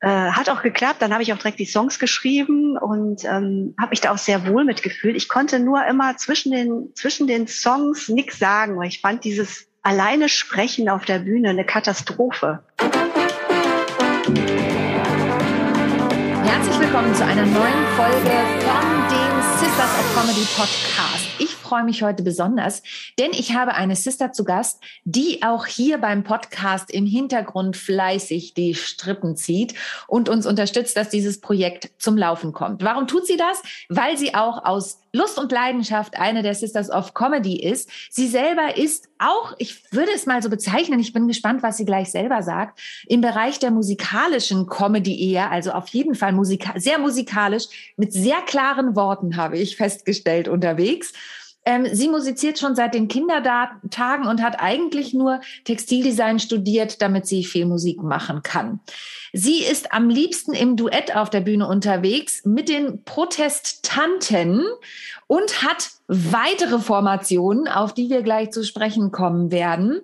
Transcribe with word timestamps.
äh, 0.00 0.08
hat 0.08 0.48
auch 0.48 0.62
geklappt. 0.62 1.02
Dann 1.02 1.12
habe 1.12 1.22
ich 1.22 1.32
auch 1.32 1.38
direkt 1.38 1.58
die 1.58 1.66
Songs 1.66 1.98
geschrieben 1.98 2.76
und 2.78 3.24
ähm, 3.24 3.74
habe 3.78 3.90
mich 3.90 4.00
da 4.00 4.12
auch 4.12 4.18
sehr 4.18 4.46
wohl 4.46 4.64
mitgefühlt. 4.64 5.16
Ich 5.16 5.28
konnte 5.28 5.58
nur 5.58 5.84
immer 5.86 6.16
zwischen 6.16 6.52
den, 6.52 6.94
zwischen 6.94 7.26
den 7.26 7.46
Songs 7.48 8.08
nichts 8.08 8.38
sagen, 8.38 8.78
weil 8.78 8.88
ich 8.88 9.00
fand 9.00 9.24
dieses 9.24 9.66
alleine 9.82 10.28
Sprechen 10.28 10.88
auf 10.88 11.04
der 11.04 11.18
Bühne 11.20 11.50
eine 11.50 11.64
Katastrophe. 11.64 12.62
Herzlich 16.44 16.80
willkommen 16.80 17.14
zu 17.14 17.24
einer 17.24 17.46
neuen 17.46 17.86
Folge 17.96 18.30
von 18.60 19.08
dem 19.08 19.42
Sisters 19.58 19.98
of 19.98 20.14
Comedy 20.14 20.46
Podcast. 20.56 21.27
Freue 21.68 21.84
mich 21.84 22.02
heute 22.02 22.22
besonders, 22.22 22.82
denn 23.18 23.32
ich 23.32 23.54
habe 23.54 23.74
eine 23.74 23.94
Sister 23.94 24.32
zu 24.32 24.42
Gast, 24.42 24.80
die 25.04 25.42
auch 25.42 25.66
hier 25.66 25.98
beim 25.98 26.24
Podcast 26.24 26.90
im 26.90 27.04
Hintergrund 27.04 27.76
fleißig 27.76 28.54
die 28.54 28.74
Strippen 28.74 29.36
zieht 29.36 29.74
und 30.06 30.30
uns 30.30 30.46
unterstützt, 30.46 30.96
dass 30.96 31.10
dieses 31.10 31.42
Projekt 31.42 31.90
zum 31.98 32.16
Laufen 32.16 32.54
kommt. 32.54 32.82
Warum 32.82 33.06
tut 33.06 33.26
sie 33.26 33.36
das? 33.36 33.60
Weil 33.90 34.16
sie 34.16 34.34
auch 34.34 34.64
aus 34.64 35.02
Lust 35.12 35.38
und 35.38 35.52
Leidenschaft 35.52 36.18
eine 36.18 36.42
der 36.42 36.54
Sisters 36.54 36.90
of 36.90 37.12
Comedy 37.12 37.60
ist. 37.62 37.90
Sie 38.10 38.28
selber 38.28 38.76
ist 38.76 39.08
auch, 39.18 39.54
ich 39.58 39.92
würde 39.92 40.12
es 40.14 40.26
mal 40.26 40.42
so 40.42 40.48
bezeichnen, 40.50 41.00
ich 41.00 41.12
bin 41.12 41.28
gespannt, 41.28 41.62
was 41.62 41.76
sie 41.76 41.84
gleich 41.84 42.10
selber 42.10 42.42
sagt, 42.42 42.80
im 43.06 43.20
Bereich 43.20 43.58
der 43.58 43.70
musikalischen 43.70 44.66
Comedy 44.68 45.32
eher, 45.32 45.50
also 45.50 45.72
auf 45.72 45.88
jeden 45.88 46.14
Fall 46.14 46.32
musika 46.32 46.78
sehr 46.78 46.98
musikalisch, 46.98 47.92
mit 47.96 48.12
sehr 48.12 48.40
klaren 48.42 48.96
Worten 48.96 49.36
habe 49.36 49.58
ich 49.58 49.76
festgestellt 49.76 50.48
unterwegs. 50.48 51.12
Ähm, 51.68 51.86
sie 51.92 52.08
musiziert 52.08 52.58
schon 52.58 52.74
seit 52.74 52.94
den 52.94 53.08
Kindertagen 53.08 54.26
und 54.26 54.42
hat 54.42 54.58
eigentlich 54.58 55.12
nur 55.12 55.42
Textildesign 55.64 56.38
studiert, 56.38 57.02
damit 57.02 57.26
sie 57.26 57.44
viel 57.44 57.66
Musik 57.66 58.02
machen 58.02 58.42
kann. 58.42 58.80
Sie 59.32 59.62
ist 59.62 59.92
am 59.92 60.08
liebsten 60.08 60.52
im 60.52 60.76
Duett 60.76 61.14
auf 61.14 61.30
der 61.30 61.40
Bühne 61.40 61.66
unterwegs 61.66 62.44
mit 62.44 62.68
den 62.68 63.04
Protestanten 63.04 64.64
und 65.26 65.62
hat 65.62 65.90
weitere 66.08 66.78
Formationen, 66.78 67.68
auf 67.68 67.92
die 67.92 68.08
wir 68.08 68.22
gleich 68.22 68.50
zu 68.50 68.64
sprechen 68.64 69.12
kommen 69.12 69.50
werden. 69.50 70.00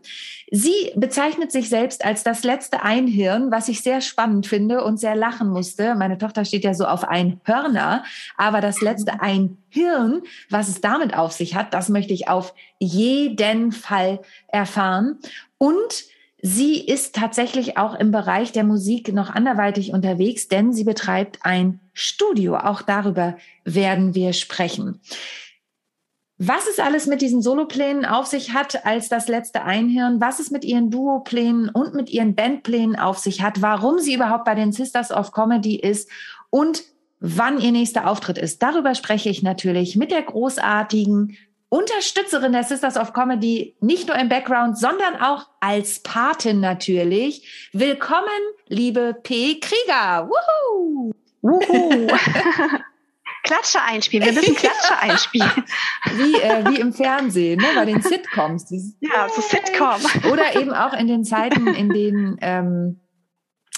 Sie 0.50 0.92
bezeichnet 0.96 1.50
sich 1.50 1.70
selbst 1.70 2.04
als 2.04 2.22
das 2.22 2.44
letzte 2.44 2.82
Einhirn, 2.82 3.50
was 3.50 3.68
ich 3.68 3.80
sehr 3.80 4.02
spannend 4.02 4.46
finde 4.46 4.84
und 4.84 4.98
sehr 5.00 5.16
lachen 5.16 5.48
musste. 5.48 5.94
Meine 5.94 6.18
Tochter 6.18 6.44
steht 6.44 6.64
ja 6.64 6.74
so 6.74 6.84
auf 6.84 7.04
ein 7.04 7.40
Hörner, 7.44 8.04
aber 8.36 8.60
das 8.60 8.82
letzte 8.82 9.22
Einhirn, 9.22 10.22
was 10.50 10.68
es 10.68 10.82
damit 10.82 11.16
auf 11.16 11.32
sich 11.32 11.54
hat, 11.54 11.72
das 11.72 11.88
möchte 11.88 12.12
ich 12.12 12.28
auf 12.28 12.54
jeden 12.78 13.72
Fall 13.72 14.20
erfahren. 14.48 15.18
Und 15.56 16.04
Sie 16.46 16.78
ist 16.78 17.14
tatsächlich 17.14 17.78
auch 17.78 17.94
im 17.94 18.10
Bereich 18.10 18.52
der 18.52 18.64
Musik 18.64 19.14
noch 19.14 19.30
anderweitig 19.30 19.94
unterwegs, 19.94 20.46
denn 20.46 20.74
sie 20.74 20.84
betreibt 20.84 21.38
ein 21.40 21.80
Studio. 21.94 22.58
Auch 22.58 22.82
darüber 22.82 23.38
werden 23.64 24.14
wir 24.14 24.34
sprechen. 24.34 25.00
Was 26.36 26.66
es 26.70 26.80
alles 26.80 27.06
mit 27.06 27.22
diesen 27.22 27.40
Soloplänen 27.40 28.04
auf 28.04 28.26
sich 28.26 28.52
hat 28.52 28.84
als 28.84 29.08
das 29.08 29.26
letzte 29.26 29.62
Einhirn, 29.62 30.20
was 30.20 30.38
es 30.38 30.50
mit 30.50 30.66
ihren 30.66 30.90
Duoplänen 30.90 31.70
und 31.70 31.94
mit 31.94 32.10
ihren 32.10 32.34
Bandplänen 32.34 32.96
auf 32.96 33.16
sich 33.16 33.40
hat, 33.40 33.62
warum 33.62 33.98
sie 33.98 34.12
überhaupt 34.12 34.44
bei 34.44 34.54
den 34.54 34.70
Sisters 34.70 35.12
of 35.12 35.32
Comedy 35.32 35.76
ist 35.76 36.10
und 36.50 36.82
wann 37.20 37.58
ihr 37.58 37.72
nächster 37.72 38.06
Auftritt 38.06 38.36
ist. 38.36 38.62
Darüber 38.62 38.94
spreche 38.94 39.30
ich 39.30 39.42
natürlich 39.42 39.96
mit 39.96 40.10
der 40.10 40.20
großartigen 40.20 41.38
Unterstützerin 41.74 42.52
der 42.52 42.62
Sisters 42.62 42.96
of 42.96 43.12
Comedy, 43.12 43.74
nicht 43.80 44.06
nur 44.06 44.16
im 44.16 44.28
Background, 44.28 44.78
sondern 44.78 45.16
auch 45.16 45.48
als 45.58 46.04
Patin 46.04 46.60
natürlich. 46.60 47.68
Willkommen, 47.72 48.28
liebe 48.68 49.16
P. 49.20 49.58
Krieger. 49.58 50.30
Wuhu! 50.30 51.10
Wuhu! 51.42 52.06
Klatsche 53.42 53.82
einspielen. 53.82 54.24
Wir 54.24 54.34
müssen 54.34 54.54
Klatsche 54.54 54.98
einspielen. 55.00 55.64
Wie, 56.12 56.36
äh, 56.36 56.64
wie 56.70 56.78
im 56.78 56.92
Fernsehen, 56.92 57.58
ne? 57.58 57.66
bei 57.74 57.86
den 57.86 58.00
Sitcoms. 58.02 58.70
ja, 59.00 59.28
so 59.28 59.42
Sitcom. 59.42 60.30
Oder 60.30 60.54
eben 60.54 60.72
auch 60.72 60.92
in 60.92 61.08
den 61.08 61.24
Zeiten, 61.24 61.66
in 61.66 61.88
denen 61.88 62.36
ähm, 62.40 63.00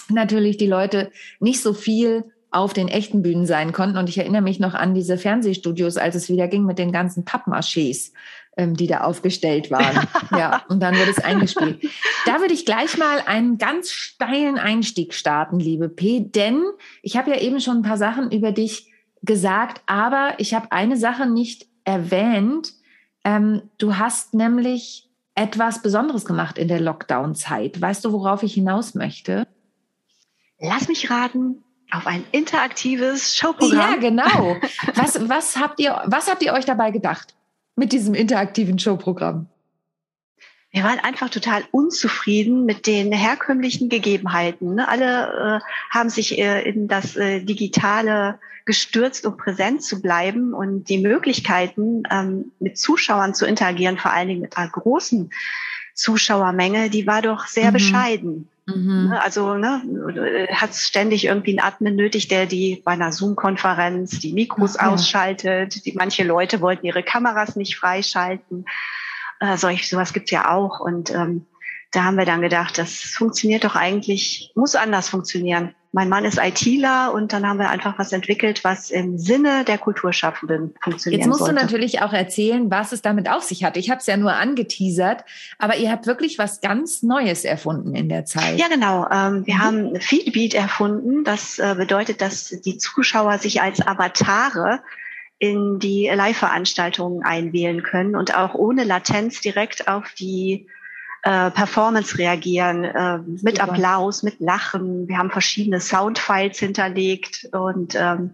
natürlich 0.07 0.57
die 0.57 0.67
Leute 0.67 1.11
nicht 1.39 1.63
so 1.63 1.73
viel 1.73 2.31
auf 2.51 2.73
den 2.73 2.87
echten 2.87 3.21
Bühnen 3.21 3.45
sein 3.45 3.73
konnten. 3.73 3.97
Und 3.97 4.09
ich 4.09 4.17
erinnere 4.17 4.41
mich 4.41 4.59
noch 4.59 4.73
an 4.73 4.93
diese 4.93 5.17
Fernsehstudios, 5.17 5.97
als 5.97 6.15
es 6.15 6.29
wieder 6.29 6.47
ging 6.47 6.65
mit 6.65 6.79
den 6.79 6.91
ganzen 6.91 7.25
Pappmachés, 7.25 8.13
ähm, 8.55 8.75
die 8.75 8.87
da 8.87 9.01
aufgestellt 9.01 9.69
waren. 9.69 10.07
ja, 10.31 10.63
und 10.69 10.81
dann 10.81 10.95
wurde 10.97 11.11
es 11.11 11.19
eingespielt. 11.19 11.83
Da 12.25 12.39
würde 12.39 12.53
ich 12.53 12.65
gleich 12.65 12.97
mal 12.97 13.21
einen 13.25 13.57
ganz 13.57 13.91
steilen 13.91 14.57
Einstieg 14.57 15.13
starten, 15.13 15.59
liebe 15.59 15.89
P. 15.89 16.21
Denn 16.21 16.63
ich 17.01 17.17
habe 17.17 17.31
ja 17.31 17.39
eben 17.39 17.59
schon 17.59 17.77
ein 17.77 17.83
paar 17.83 17.97
Sachen 17.97 18.31
über 18.31 18.51
dich 18.51 18.91
gesagt, 19.23 19.81
aber 19.85 20.35
ich 20.37 20.53
habe 20.53 20.71
eine 20.71 20.95
Sache 20.95 21.29
nicht 21.29 21.67
erwähnt. 21.83 22.73
Ähm, 23.23 23.63
du 23.77 23.97
hast 23.97 24.33
nämlich 24.33 25.09
etwas 25.35 25.81
Besonderes 25.81 26.25
gemacht 26.25 26.57
in 26.57 26.67
der 26.67 26.79
Lockdown-Zeit. 26.79 27.79
Weißt 27.79 28.05
du, 28.05 28.11
worauf 28.13 28.41
ich 28.41 28.53
hinaus 28.53 28.95
möchte? 28.95 29.47
Lass 30.59 30.87
mich 30.87 31.11
raten 31.11 31.63
auf 31.91 32.05
ein 32.05 32.25
interaktives 32.31 33.35
Showprogramm. 33.35 33.93
Ja, 33.93 33.95
genau. 33.95 34.57
Was, 34.95 35.29
was, 35.29 35.57
habt 35.57 35.79
ihr, 35.79 36.01
was 36.05 36.29
habt 36.29 36.41
ihr 36.43 36.53
euch 36.53 36.65
dabei 36.65 36.91
gedacht 36.91 37.33
mit 37.75 37.91
diesem 37.91 38.13
interaktiven 38.13 38.77
Showprogramm? 38.79 39.47
Wir 40.71 40.83
waren 40.83 40.99
einfach 40.99 41.29
total 41.29 41.63
unzufrieden 41.71 42.65
mit 42.65 42.87
den 42.87 43.11
herkömmlichen 43.11 43.89
Gegebenheiten. 43.89 44.75
Ne? 44.75 44.87
Alle 44.87 45.61
äh, 45.61 45.95
haben 45.95 46.09
sich 46.09 46.37
äh, 46.37 46.69
in 46.69 46.87
das 46.87 47.15
äh, 47.15 47.41
Digitale 47.41 48.39
gestürzt, 48.65 49.25
um 49.25 49.37
präsent 49.37 49.81
zu 49.81 50.01
bleiben 50.01 50.53
und 50.53 50.89
die 50.89 50.97
Möglichkeiten, 50.97 52.03
ähm, 52.11 52.51
mit 52.59 52.77
Zuschauern 52.77 53.33
zu 53.33 53.45
interagieren, 53.45 53.97
vor 53.97 54.11
allen 54.11 54.27
Dingen 54.27 54.41
mit 54.41 54.57
einer 54.57 54.69
großen 54.69 55.31
Zuschauermenge, 55.93 56.89
die 56.89 57.07
war 57.07 57.21
doch 57.21 57.47
sehr 57.47 57.71
mhm. 57.71 57.73
bescheiden. 57.73 58.49
Mhm. 58.67 59.09
Ne, 59.09 59.23
also 59.23 59.53
ne, 59.55 60.47
hat 60.51 60.75
ständig 60.75 61.25
irgendwie 61.25 61.57
einen 61.57 61.65
Admin 61.67 61.95
nötig, 61.95 62.27
der 62.27 62.45
die 62.45 62.81
bei 62.83 62.91
einer 62.91 63.13
Zoom-Konferenz 63.13 64.19
die 64.19 64.33
Mikros 64.33 64.75
okay. 64.75 64.85
ausschaltet. 64.85 65.85
Die, 65.85 65.93
manche 65.93 66.23
Leute 66.23 66.59
wollten 66.59 66.85
ihre 66.85 67.01
Kameras 67.01 67.55
nicht 67.55 67.77
freischalten. 67.77 68.65
Äh, 69.39 69.57
solch, 69.57 69.87
sowas 69.89 70.11
gibt's 70.11 70.31
ja 70.31 70.51
auch. 70.51 70.81
Und 70.81 71.11
ähm, 71.11 71.45
da 71.91 72.03
haben 72.03 72.17
wir 72.17 72.25
dann 72.25 72.41
gedacht, 72.41 72.77
das 72.77 73.01
funktioniert 73.01 73.63
doch 73.63 73.75
eigentlich, 73.75 74.51
muss 74.55 74.75
anders 74.75 75.07
funktionieren. 75.07 75.73
Mein 75.97 76.09
Mann 76.09 76.25
ist 76.25 76.37
ITler 76.37 77.11
und 77.11 77.33
dann 77.33 77.47
haben 77.47 77.57
wir 77.57 77.71
einfach 77.71 77.97
was 77.97 78.11
entwickelt, 78.11 78.63
was 78.63 78.91
im 78.91 79.17
Sinne 79.17 79.65
der 79.65 79.79
Kulturschaffenden 79.79 80.75
funktioniert. 80.79 81.21
Jetzt 81.21 81.27
musst 81.27 81.39
sollte. 81.39 81.55
du 81.55 81.61
natürlich 81.61 82.03
auch 82.03 82.13
erzählen, 82.13 82.69
was 82.69 82.91
es 82.91 83.01
damit 83.01 83.27
auf 83.27 83.41
sich 83.41 83.63
hat. 83.63 83.77
Ich 83.77 83.89
habe 83.89 83.99
es 83.99 84.05
ja 84.05 84.15
nur 84.15 84.33
angeteasert, 84.33 85.25
aber 85.57 85.75
ihr 85.77 85.89
habt 85.89 86.05
wirklich 86.05 86.37
was 86.37 86.61
ganz 86.61 87.01
Neues 87.01 87.45
erfunden 87.45 87.95
in 87.95 88.09
der 88.09 88.25
Zeit. 88.25 88.59
Ja, 88.59 88.67
genau. 88.67 89.07
Ähm, 89.09 89.47
wir 89.47 89.55
mhm. 89.55 89.59
haben 89.59 89.99
Feedbeat 89.99 90.53
erfunden. 90.53 91.23
Das 91.23 91.57
äh, 91.57 91.73
bedeutet, 91.75 92.21
dass 92.21 92.49
die 92.49 92.77
Zuschauer 92.77 93.39
sich 93.39 93.63
als 93.63 93.81
Avatare 93.81 94.81
in 95.39 95.79
die 95.79 96.11
Live-Veranstaltungen 96.13 97.23
einwählen 97.23 97.81
können 97.81 98.15
und 98.15 98.37
auch 98.37 98.53
ohne 98.53 98.83
Latenz 98.83 99.41
direkt 99.41 99.87
auf 99.87 100.13
die 100.13 100.67
äh, 101.27 101.51
Performance 101.51 102.17
reagieren, 102.17 102.85
äh, 102.85 103.17
mit 103.17 103.57
Super. 103.57 103.73
Applaus, 103.73 104.23
mit 104.23 104.39
Lachen. 104.39 105.09
Wir 105.09 105.17
haben 105.17 105.29
verschiedene 105.29 105.81
Soundfiles 105.81 106.57
hinterlegt 106.57 107.49
und 107.51 107.95
ähm, 107.95 108.31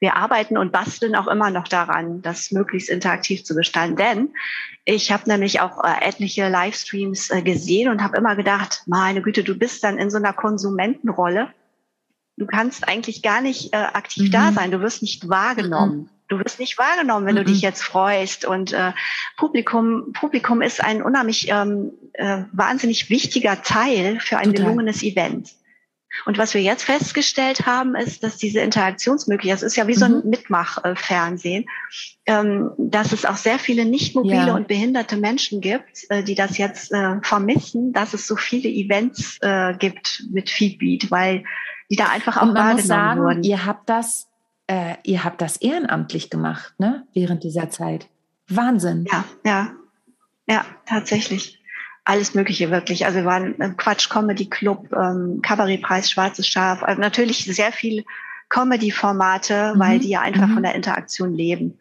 wir 0.00 0.16
arbeiten 0.16 0.58
und 0.58 0.72
basteln 0.72 1.14
auch 1.14 1.28
immer 1.28 1.50
noch 1.50 1.68
daran, 1.68 2.20
das 2.20 2.50
möglichst 2.50 2.90
interaktiv 2.90 3.44
zu 3.44 3.54
gestalten. 3.54 3.94
Denn 3.94 4.30
ich 4.84 5.12
habe 5.12 5.28
nämlich 5.28 5.60
auch 5.60 5.84
äh, 5.84 6.04
etliche 6.04 6.48
Livestreams 6.48 7.30
äh, 7.30 7.42
gesehen 7.42 7.88
und 7.88 8.02
habe 8.02 8.16
immer 8.16 8.34
gedacht, 8.34 8.82
meine 8.86 9.22
Güte, 9.22 9.44
du 9.44 9.56
bist 9.56 9.84
dann 9.84 9.98
in 9.98 10.10
so 10.10 10.16
einer 10.16 10.32
Konsumentenrolle. 10.32 11.52
Du 12.36 12.46
kannst 12.46 12.88
eigentlich 12.88 13.22
gar 13.22 13.40
nicht 13.40 13.72
äh, 13.72 13.76
aktiv 13.76 14.24
mhm. 14.24 14.32
da 14.32 14.50
sein. 14.50 14.72
Du 14.72 14.80
wirst 14.80 15.00
nicht 15.00 15.28
wahrgenommen. 15.28 15.96
Mhm. 15.96 16.08
Du 16.32 16.38
wirst 16.38 16.58
nicht 16.58 16.78
wahrgenommen, 16.78 17.26
wenn 17.26 17.34
mhm. 17.34 17.40
du 17.40 17.44
dich 17.44 17.60
jetzt 17.60 17.82
freust. 17.82 18.44
Und 18.44 18.72
äh, 18.72 18.92
Publikum, 19.36 20.12
Publikum 20.14 20.62
ist 20.62 20.82
ein 20.82 21.02
unheimlich 21.02 21.48
ähm, 21.50 21.92
äh, 22.14 22.44
wahnsinnig 22.52 23.10
wichtiger 23.10 23.62
Teil 23.62 24.18
für 24.20 24.38
ein 24.38 24.46
Total. 24.46 24.64
gelungenes 24.64 25.02
Event. 25.02 25.50
Und 26.26 26.38
was 26.38 26.54
wir 26.54 26.62
jetzt 26.62 26.84
festgestellt 26.84 27.66
haben, 27.66 27.94
ist, 27.94 28.22
dass 28.22 28.36
diese 28.36 28.60
Interaktionsmöglichkeit, 28.60 29.56
das 29.56 29.62
ist 29.62 29.76
ja 29.76 29.86
wie 29.86 29.94
so 29.94 30.04
ein 30.04 30.20
mhm. 30.22 30.30
Mitmachfernsehen, 30.30 31.66
ähm, 32.26 32.70
dass 32.78 33.12
es 33.12 33.24
auch 33.24 33.36
sehr 33.36 33.58
viele 33.58 33.84
nicht 33.84 34.14
mobile 34.14 34.46
ja. 34.46 34.54
und 34.54 34.68
behinderte 34.68 35.16
Menschen 35.16 35.60
gibt, 35.60 36.10
äh, 36.10 36.22
die 36.22 36.34
das 36.34 36.58
jetzt 36.58 36.92
äh, 36.92 37.20
vermissen, 37.22 37.92
dass 37.92 38.14
es 38.14 38.26
so 38.26 38.36
viele 38.36 38.68
Events 38.68 39.38
äh, 39.40 39.74
gibt 39.78 40.24
mit 40.30 40.50
Feedbeat, 40.50 41.10
weil 41.10 41.44
die 41.90 41.96
da 41.96 42.08
einfach 42.08 42.36
auch 42.36 42.54
wahrgenommen 42.54 42.82
sagen, 42.82 43.20
wurden. 43.20 43.42
Ihr 43.42 43.64
habt 43.66 43.88
das 43.88 44.28
äh, 44.66 44.94
ihr 45.04 45.24
habt 45.24 45.40
das 45.40 45.56
ehrenamtlich 45.56 46.30
gemacht, 46.30 46.74
ne? 46.78 47.06
Während 47.12 47.44
dieser 47.44 47.70
Zeit. 47.70 48.08
Wahnsinn. 48.48 49.06
Ja, 49.10 49.24
ja, 49.44 49.72
ja, 50.46 50.64
tatsächlich. 50.86 51.58
alles 52.04 52.34
Mögliche 52.34 52.70
wirklich. 52.70 53.06
Also 53.06 53.18
wir 53.18 53.24
waren 53.24 53.54
im 53.54 53.76
Quatsch 53.76 54.08
Comedy 54.08 54.46
Club, 54.46 54.92
ähm, 54.92 55.40
Kabarettpreis 55.42 56.10
Schwarzes 56.10 56.48
Schaf, 56.48 56.82
also 56.82 57.00
natürlich 57.00 57.44
sehr 57.44 57.72
viel 57.72 58.04
Comedy-Formate, 58.48 59.72
mhm. 59.74 59.80
weil 59.80 59.98
die 59.98 60.10
ja 60.10 60.20
einfach 60.20 60.46
mhm. 60.46 60.54
von 60.54 60.62
der 60.62 60.74
Interaktion 60.74 61.34
leben. 61.34 61.78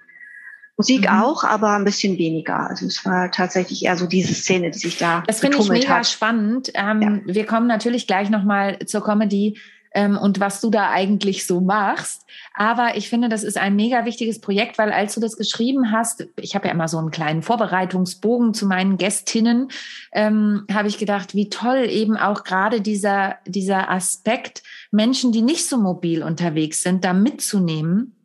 Musik 0.77 1.01
mhm. 1.01 1.21
auch, 1.21 1.43
aber 1.43 1.75
ein 1.75 1.83
bisschen 1.83 2.17
weniger. 2.17 2.69
Also 2.69 2.85
es 2.85 3.05
war 3.05 3.31
tatsächlich 3.31 3.85
eher 3.85 3.97
so 3.97 4.07
diese 4.07 4.33
Szene, 4.33 4.71
die 4.71 4.79
sich 4.79 4.97
da 4.97 5.23
Das 5.27 5.41
finde 5.41 5.57
ich 5.57 5.69
mega 5.69 5.97
hat. 5.97 6.07
spannend. 6.07 6.71
Ähm, 6.73 7.01
ja. 7.01 7.33
Wir 7.33 7.45
kommen 7.45 7.67
natürlich 7.67 8.07
gleich 8.07 8.29
nochmal 8.29 8.79
zur 8.85 9.03
Comedy 9.03 9.59
ähm, 9.93 10.17
und 10.17 10.39
was 10.39 10.61
du 10.61 10.69
da 10.69 10.89
eigentlich 10.89 11.45
so 11.45 11.61
machst. 11.61 12.25
Aber 12.53 12.95
ich 12.95 13.09
finde, 13.09 13.29
das 13.29 13.43
ist 13.43 13.57
ein 13.57 13.75
mega 13.75 14.05
wichtiges 14.05 14.39
Projekt, 14.39 14.77
weil 14.77 14.91
als 14.91 15.15
du 15.15 15.21
das 15.21 15.37
geschrieben 15.37 15.91
hast, 15.91 16.27
ich 16.37 16.55
habe 16.55 16.67
ja 16.67 16.73
immer 16.73 16.87
so 16.87 16.97
einen 16.97 17.11
kleinen 17.11 17.41
Vorbereitungsbogen 17.41 18.53
zu 18.53 18.65
meinen 18.65 18.97
Gästinnen, 18.97 19.69
ähm, 20.11 20.65
habe 20.71 20.87
ich 20.87 20.97
gedacht, 20.97 21.35
wie 21.35 21.49
toll 21.49 21.87
eben 21.89 22.17
auch 22.17 22.43
gerade 22.43 22.81
dieser, 22.81 23.37
dieser 23.45 23.89
Aspekt, 23.89 24.63
Menschen, 24.91 25.31
die 25.31 25.41
nicht 25.41 25.67
so 25.67 25.77
mobil 25.77 26.23
unterwegs 26.23 26.83
sind, 26.83 27.03
da 27.03 27.13
mitzunehmen. 27.13 28.15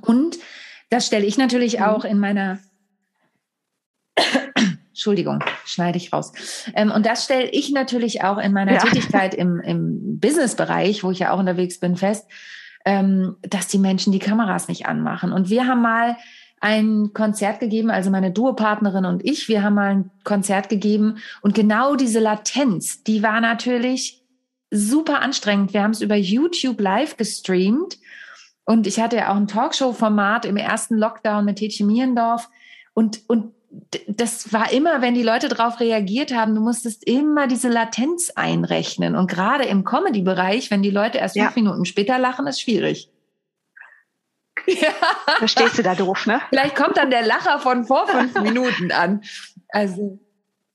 Und 0.00 0.38
das 0.90 1.06
stelle 1.06 1.26
ich 1.26 1.38
natürlich 1.38 1.78
mhm. 1.78 1.84
auch 1.84 2.04
in 2.04 2.18
meiner 2.18 2.58
Entschuldigung, 4.96 5.44
schneide 5.66 5.98
ich 5.98 6.10
raus. 6.10 6.32
Ähm, 6.74 6.90
und 6.90 7.04
das 7.04 7.24
stelle 7.24 7.50
ich 7.50 7.70
natürlich 7.70 8.24
auch 8.24 8.38
in 8.38 8.54
meiner 8.54 8.72
ja. 8.72 8.78
Tätigkeit 8.78 9.34
im, 9.34 9.60
im 9.60 10.18
Business-Bereich, 10.18 11.04
wo 11.04 11.10
ich 11.10 11.18
ja 11.18 11.32
auch 11.32 11.38
unterwegs 11.38 11.78
bin, 11.78 11.96
fest, 11.96 12.26
ähm, 12.86 13.36
dass 13.42 13.68
die 13.68 13.78
Menschen 13.78 14.10
die 14.10 14.18
Kameras 14.18 14.68
nicht 14.68 14.86
anmachen. 14.86 15.32
Und 15.32 15.50
wir 15.50 15.66
haben 15.66 15.82
mal 15.82 16.16
ein 16.62 17.10
Konzert 17.12 17.60
gegeben, 17.60 17.90
also 17.90 18.08
meine 18.08 18.30
Duopartnerin 18.30 19.04
und 19.04 19.22
ich, 19.22 19.48
wir 19.48 19.62
haben 19.62 19.74
mal 19.74 19.90
ein 19.90 20.10
Konzert 20.24 20.70
gegeben 20.70 21.18
und 21.42 21.54
genau 21.54 21.94
diese 21.94 22.18
Latenz, 22.18 23.02
die 23.02 23.22
war 23.22 23.42
natürlich 23.42 24.24
super 24.70 25.20
anstrengend. 25.20 25.74
Wir 25.74 25.82
haben 25.82 25.90
es 25.90 26.00
über 26.00 26.16
YouTube 26.16 26.80
live 26.80 27.18
gestreamt 27.18 27.98
und 28.64 28.86
ich 28.86 28.98
hatte 28.98 29.16
ja 29.16 29.30
auch 29.30 29.36
ein 29.36 29.46
Talkshow-Format 29.46 30.46
im 30.46 30.56
ersten 30.56 30.96
Lockdown 30.96 31.44
mit 31.44 31.58
Tetje 31.58 31.84
Mierendorf 31.84 32.48
und, 32.94 33.20
und 33.28 33.52
das 34.08 34.52
war 34.52 34.72
immer, 34.72 35.02
wenn 35.02 35.14
die 35.14 35.22
Leute 35.22 35.48
darauf 35.48 35.80
reagiert 35.80 36.34
haben, 36.34 36.54
du 36.54 36.60
musstest 36.60 37.06
immer 37.06 37.46
diese 37.46 37.68
Latenz 37.68 38.30
einrechnen. 38.34 39.16
Und 39.16 39.30
gerade 39.30 39.64
im 39.64 39.84
Comedy-Bereich, 39.84 40.70
wenn 40.70 40.82
die 40.82 40.90
Leute 40.90 41.18
erst 41.18 41.36
ja. 41.36 41.44
fünf 41.44 41.56
Minuten 41.56 41.84
später 41.84 42.18
lachen, 42.18 42.46
ist 42.46 42.60
schwierig. 42.60 43.10
Ja. 44.66 44.88
Verstehst 45.38 45.78
du 45.78 45.82
da 45.84 45.94
doof, 45.94 46.26
ne? 46.26 46.40
Vielleicht 46.48 46.74
kommt 46.74 46.96
dann 46.96 47.10
der 47.10 47.24
Lacher 47.24 47.60
von 47.60 47.84
vor 47.84 48.08
fünf 48.08 48.34
Minuten 48.40 48.90
an. 48.90 49.22
Also. 49.68 50.18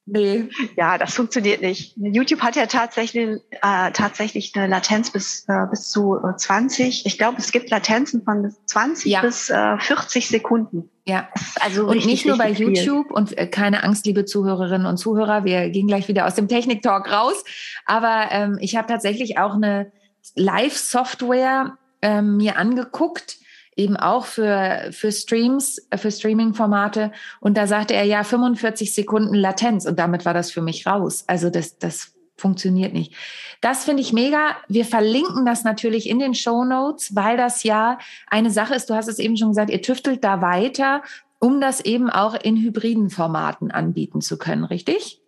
Nee. 0.05 0.49
Ja, 0.75 0.97
das 0.97 1.13
funktioniert 1.13 1.61
nicht. 1.61 1.95
YouTube 1.95 2.41
hat 2.41 2.55
ja 2.55 2.65
tatsächlich, 2.65 3.39
äh, 3.51 3.91
tatsächlich 3.91 4.51
eine 4.55 4.67
Latenz 4.67 5.11
bis, 5.11 5.45
äh, 5.47 5.67
bis 5.69 5.89
zu 5.89 6.17
20. 6.37 7.05
Äh, 7.05 7.07
ich 7.07 7.17
glaube, 7.17 7.37
es 7.37 7.51
gibt 7.51 7.69
Latenzen 7.69 8.23
von 8.23 8.53
20 8.65 9.11
ja. 9.11 9.21
bis 9.21 9.49
äh, 9.49 9.77
40 9.77 10.27
Sekunden. 10.27 10.89
Ja, 11.05 11.29
also 11.59 11.83
und 11.83 11.91
richtig, 11.91 12.05
nicht 12.07 12.25
nur 12.25 12.37
bei 12.37 12.51
YouTube 12.51 13.07
viel. 13.07 13.15
und 13.15 13.37
äh, 13.37 13.47
keine 13.47 13.83
Angst, 13.83 14.05
liebe 14.05 14.25
Zuhörerinnen 14.25 14.87
und 14.87 14.97
Zuhörer, 14.97 15.45
wir 15.45 15.69
gehen 15.69 15.87
gleich 15.87 16.07
wieder 16.07 16.25
aus 16.25 16.35
dem 16.35 16.47
Technik-Talk 16.47 17.11
raus. 17.11 17.43
Aber 17.85 18.27
ähm, 18.31 18.57
ich 18.59 18.75
habe 18.75 18.87
tatsächlich 18.87 19.37
auch 19.37 19.53
eine 19.53 19.91
Live-Software 20.35 21.77
ähm, 22.01 22.37
mir 22.37 22.57
angeguckt, 22.57 23.37
eben 23.81 23.97
auch 23.97 24.25
für, 24.25 24.89
für 24.91 25.11
Streams, 25.11 25.87
für 25.95 26.11
Streaming-Formate. 26.11 27.11
Und 27.39 27.57
da 27.57 27.67
sagte 27.67 27.93
er 27.93 28.03
ja 28.03 28.23
45 28.23 28.93
Sekunden 28.93 29.33
Latenz 29.33 29.85
und 29.85 29.97
damit 29.99 30.25
war 30.25 30.33
das 30.33 30.51
für 30.51 30.61
mich 30.61 30.85
raus. 30.85 31.23
Also 31.27 31.49
das, 31.49 31.77
das 31.77 32.13
funktioniert 32.37 32.93
nicht. 32.93 33.13
Das 33.61 33.85
finde 33.85 34.01
ich 34.01 34.13
mega. 34.13 34.55
Wir 34.67 34.85
verlinken 34.85 35.45
das 35.45 35.63
natürlich 35.63 36.09
in 36.09 36.19
den 36.19 36.33
Show 36.33 36.63
Notes, 36.63 37.15
weil 37.15 37.37
das 37.37 37.63
ja 37.63 37.97
eine 38.27 38.51
Sache 38.51 38.75
ist. 38.75 38.89
Du 38.89 38.95
hast 38.95 39.07
es 39.07 39.19
eben 39.19 39.37
schon 39.37 39.49
gesagt, 39.49 39.69
ihr 39.69 39.81
tüftelt 39.81 40.23
da 40.23 40.41
weiter, 40.41 41.03
um 41.39 41.61
das 41.61 41.81
eben 41.81 42.09
auch 42.09 42.35
in 42.35 42.57
hybriden 42.57 43.09
Formaten 43.09 43.71
anbieten 43.71 44.21
zu 44.21 44.37
können, 44.37 44.63
richtig? 44.63 45.21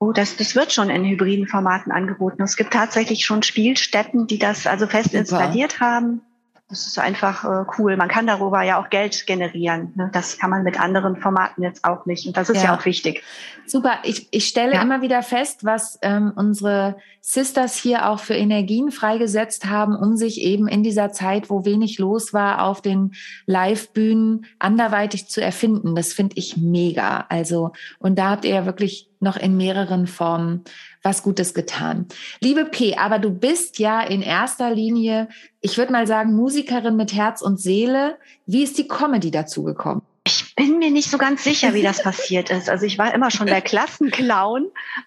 Oh, 0.00 0.12
das, 0.12 0.36
das 0.36 0.54
wird 0.54 0.72
schon 0.72 0.90
in 0.90 1.04
hybriden 1.04 1.48
Formaten 1.48 1.90
angeboten. 1.90 2.42
Es 2.42 2.56
gibt 2.56 2.72
tatsächlich 2.72 3.24
schon 3.24 3.42
Spielstätten, 3.42 4.26
die 4.26 4.38
das 4.38 4.66
also 4.66 4.86
fest 4.86 5.10
Super. 5.10 5.18
installiert 5.18 5.80
haben 5.80 6.22
das 6.68 6.86
ist 6.86 6.98
einfach 6.98 7.44
äh, 7.44 7.64
cool. 7.78 7.96
Man 7.96 8.08
kann 8.08 8.26
darüber 8.26 8.62
ja 8.62 8.78
auch 8.78 8.90
Geld 8.90 9.26
generieren. 9.26 9.92
Ne? 9.96 10.10
Das 10.12 10.38
kann 10.38 10.50
man 10.50 10.64
mit 10.64 10.78
anderen 10.78 11.16
Formaten 11.16 11.62
jetzt 11.62 11.82
auch 11.82 12.04
nicht. 12.04 12.26
Und 12.26 12.36
das 12.36 12.50
ist 12.50 12.58
ja, 12.58 12.64
ja 12.64 12.76
auch 12.76 12.84
wichtig. 12.84 13.22
Super. 13.66 14.00
Ich, 14.02 14.28
ich 14.32 14.46
stelle 14.46 14.74
ja. 14.74 14.82
immer 14.82 15.00
wieder 15.00 15.22
fest, 15.22 15.64
was 15.64 15.98
ähm, 16.02 16.32
unsere 16.36 16.96
Sisters 17.22 17.76
hier 17.76 18.10
auch 18.10 18.20
für 18.20 18.34
Energien 18.34 18.90
freigesetzt 18.90 19.64
haben, 19.64 19.96
um 19.96 20.16
sich 20.16 20.42
eben 20.42 20.68
in 20.68 20.82
dieser 20.82 21.10
Zeit, 21.10 21.48
wo 21.48 21.64
wenig 21.64 21.98
los 21.98 22.34
war, 22.34 22.62
auf 22.62 22.82
den 22.82 23.12
Live-Bühnen 23.46 24.44
anderweitig 24.58 25.28
zu 25.28 25.40
erfinden. 25.40 25.94
Das 25.94 26.12
finde 26.12 26.36
ich 26.36 26.58
mega. 26.58 27.24
Also, 27.30 27.72
und 27.98 28.18
da 28.18 28.28
habt 28.28 28.44
ihr 28.44 28.54
ja 28.54 28.66
wirklich 28.66 29.07
noch 29.20 29.36
in 29.36 29.56
mehreren 29.56 30.06
Formen 30.06 30.64
was 31.02 31.22
Gutes 31.22 31.54
getan. 31.54 32.06
Liebe 32.40 32.64
P, 32.64 32.96
aber 32.96 33.18
du 33.18 33.30
bist 33.30 33.78
ja 33.78 34.00
in 34.02 34.22
erster 34.22 34.70
Linie, 34.70 35.28
ich 35.60 35.78
würde 35.78 35.92
mal 35.92 36.06
sagen, 36.06 36.34
Musikerin 36.34 36.96
mit 36.96 37.12
Herz 37.12 37.42
und 37.42 37.60
Seele. 37.60 38.18
Wie 38.46 38.62
ist 38.62 38.78
die 38.78 38.88
Comedy 38.88 39.30
dazu 39.30 39.62
gekommen? 39.62 40.02
Ich 40.26 40.54
bin 40.56 40.78
mir 40.78 40.90
nicht 40.90 41.10
so 41.10 41.16
ganz 41.16 41.42
sicher, 41.44 41.72
wie 41.72 41.82
das 41.82 42.02
passiert 42.02 42.50
ist. 42.50 42.68
Also 42.68 42.84
ich 42.84 42.98
war 42.98 43.14
immer 43.14 43.30
schon 43.30 43.46
der 43.46 43.62
Klassenclown 43.62 44.66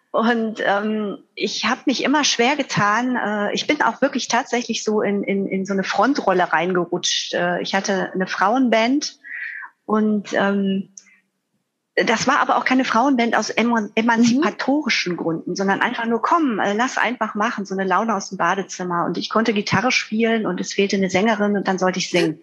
und 0.10 0.63
ähm, 0.66 1.19
ich 1.36 1.66
habe 1.66 1.81
mich 1.86 2.04
immer 2.04 2.24
schwer 2.24 2.56
getan. 2.56 3.16
Äh, 3.16 3.54
ich 3.54 3.68
bin 3.68 3.81
auch 3.84 4.02
wirklich 4.02 4.28
tatsächlich 4.28 4.84
so 4.84 5.02
in, 5.02 5.24
in, 5.24 5.46
in 5.46 5.66
so 5.66 5.74
eine 5.74 5.84
Frontrolle 5.84 6.52
reingerutscht. 6.52 7.36
Äh, 7.36 7.62
ich 7.62 7.75
hatte 7.75 8.12
eine 8.13 8.25
Frauenband 8.25 9.19
und 9.86 10.34
ähm, 10.34 10.91
das 11.96 12.26
war 12.26 12.40
aber 12.40 12.58
auch 12.58 12.64
keine 12.64 12.86
Frauenband 12.86 13.36
aus 13.36 13.50
emanzipatorischen 13.50 15.14
mhm. 15.14 15.18
Gründen, 15.18 15.56
sondern 15.56 15.82
einfach 15.82 16.06
nur, 16.06 16.22
komm, 16.22 16.60
äh, 16.60 16.74
lass 16.74 16.98
einfach 16.98 17.36
machen, 17.36 17.66
so 17.66 17.76
eine 17.76 17.84
Laune 17.84 18.16
aus 18.16 18.30
dem 18.30 18.38
Badezimmer. 18.38 19.06
Und 19.06 19.18
ich 19.18 19.30
konnte 19.30 19.54
Gitarre 19.54 19.92
spielen 19.92 20.46
und 20.46 20.62
es 20.62 20.74
fehlte 20.74 20.96
eine 20.96 21.10
Sängerin 21.10 21.58
und 21.58 21.68
dann 21.68 21.78
sollte 21.78 22.00
ich 22.00 22.10
singen. 22.10 22.40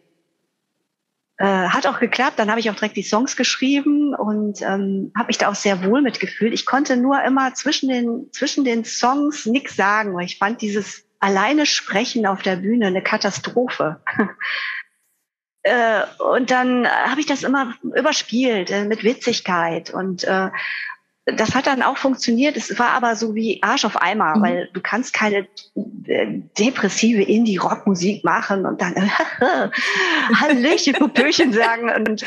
Äh, 1.38 1.68
hat 1.68 1.86
auch 1.86 1.98
geklappt, 1.98 2.38
dann 2.38 2.50
habe 2.50 2.60
ich 2.60 2.68
auch 2.68 2.74
direkt 2.74 2.96
die 2.96 3.02
Songs 3.02 3.36
geschrieben 3.36 4.14
und 4.14 4.60
ähm, 4.60 5.12
habe 5.16 5.28
mich 5.28 5.38
da 5.38 5.48
auch 5.48 5.54
sehr 5.54 5.84
wohl 5.84 6.02
mitgefühlt. 6.02 6.52
Ich 6.52 6.66
konnte 6.66 6.96
nur 6.96 7.22
immer 7.22 7.54
zwischen 7.54 7.88
den, 7.88 8.26
zwischen 8.32 8.64
den 8.64 8.84
Songs 8.84 9.46
nichts 9.46 9.76
sagen, 9.76 10.14
weil 10.14 10.26
ich 10.26 10.36
fand 10.36 10.60
dieses 10.60 11.04
alleine 11.20 11.64
Sprechen 11.64 12.26
auf 12.26 12.42
der 12.42 12.56
Bühne 12.56 12.88
eine 12.88 13.02
Katastrophe. 13.02 14.00
Äh, 15.68 16.02
und 16.22 16.50
dann 16.50 16.88
habe 16.88 17.20
ich 17.20 17.26
das 17.26 17.42
immer 17.42 17.74
überspielt 17.82 18.70
äh, 18.70 18.84
mit 18.84 19.04
Witzigkeit 19.04 19.90
und 19.90 20.24
äh, 20.24 20.48
das 21.26 21.54
hat 21.54 21.66
dann 21.66 21.82
auch 21.82 21.98
funktioniert. 21.98 22.56
Es 22.56 22.78
war 22.78 22.90
aber 22.90 23.14
so 23.14 23.34
wie 23.34 23.62
Arsch 23.62 23.84
auf 23.84 24.00
Eimer, 24.00 24.36
mhm. 24.36 24.42
weil 24.42 24.70
du 24.72 24.80
kannst 24.80 25.12
keine 25.12 25.46
äh, 26.06 26.26
depressive 26.58 27.22
Indie-Rock-Musik 27.22 28.24
machen 28.24 28.64
und 28.64 28.80
dann 28.80 28.94
Hallöchen, 30.40 30.94
Popöchen 30.94 31.52
sagen 31.52 31.90
und 31.90 32.24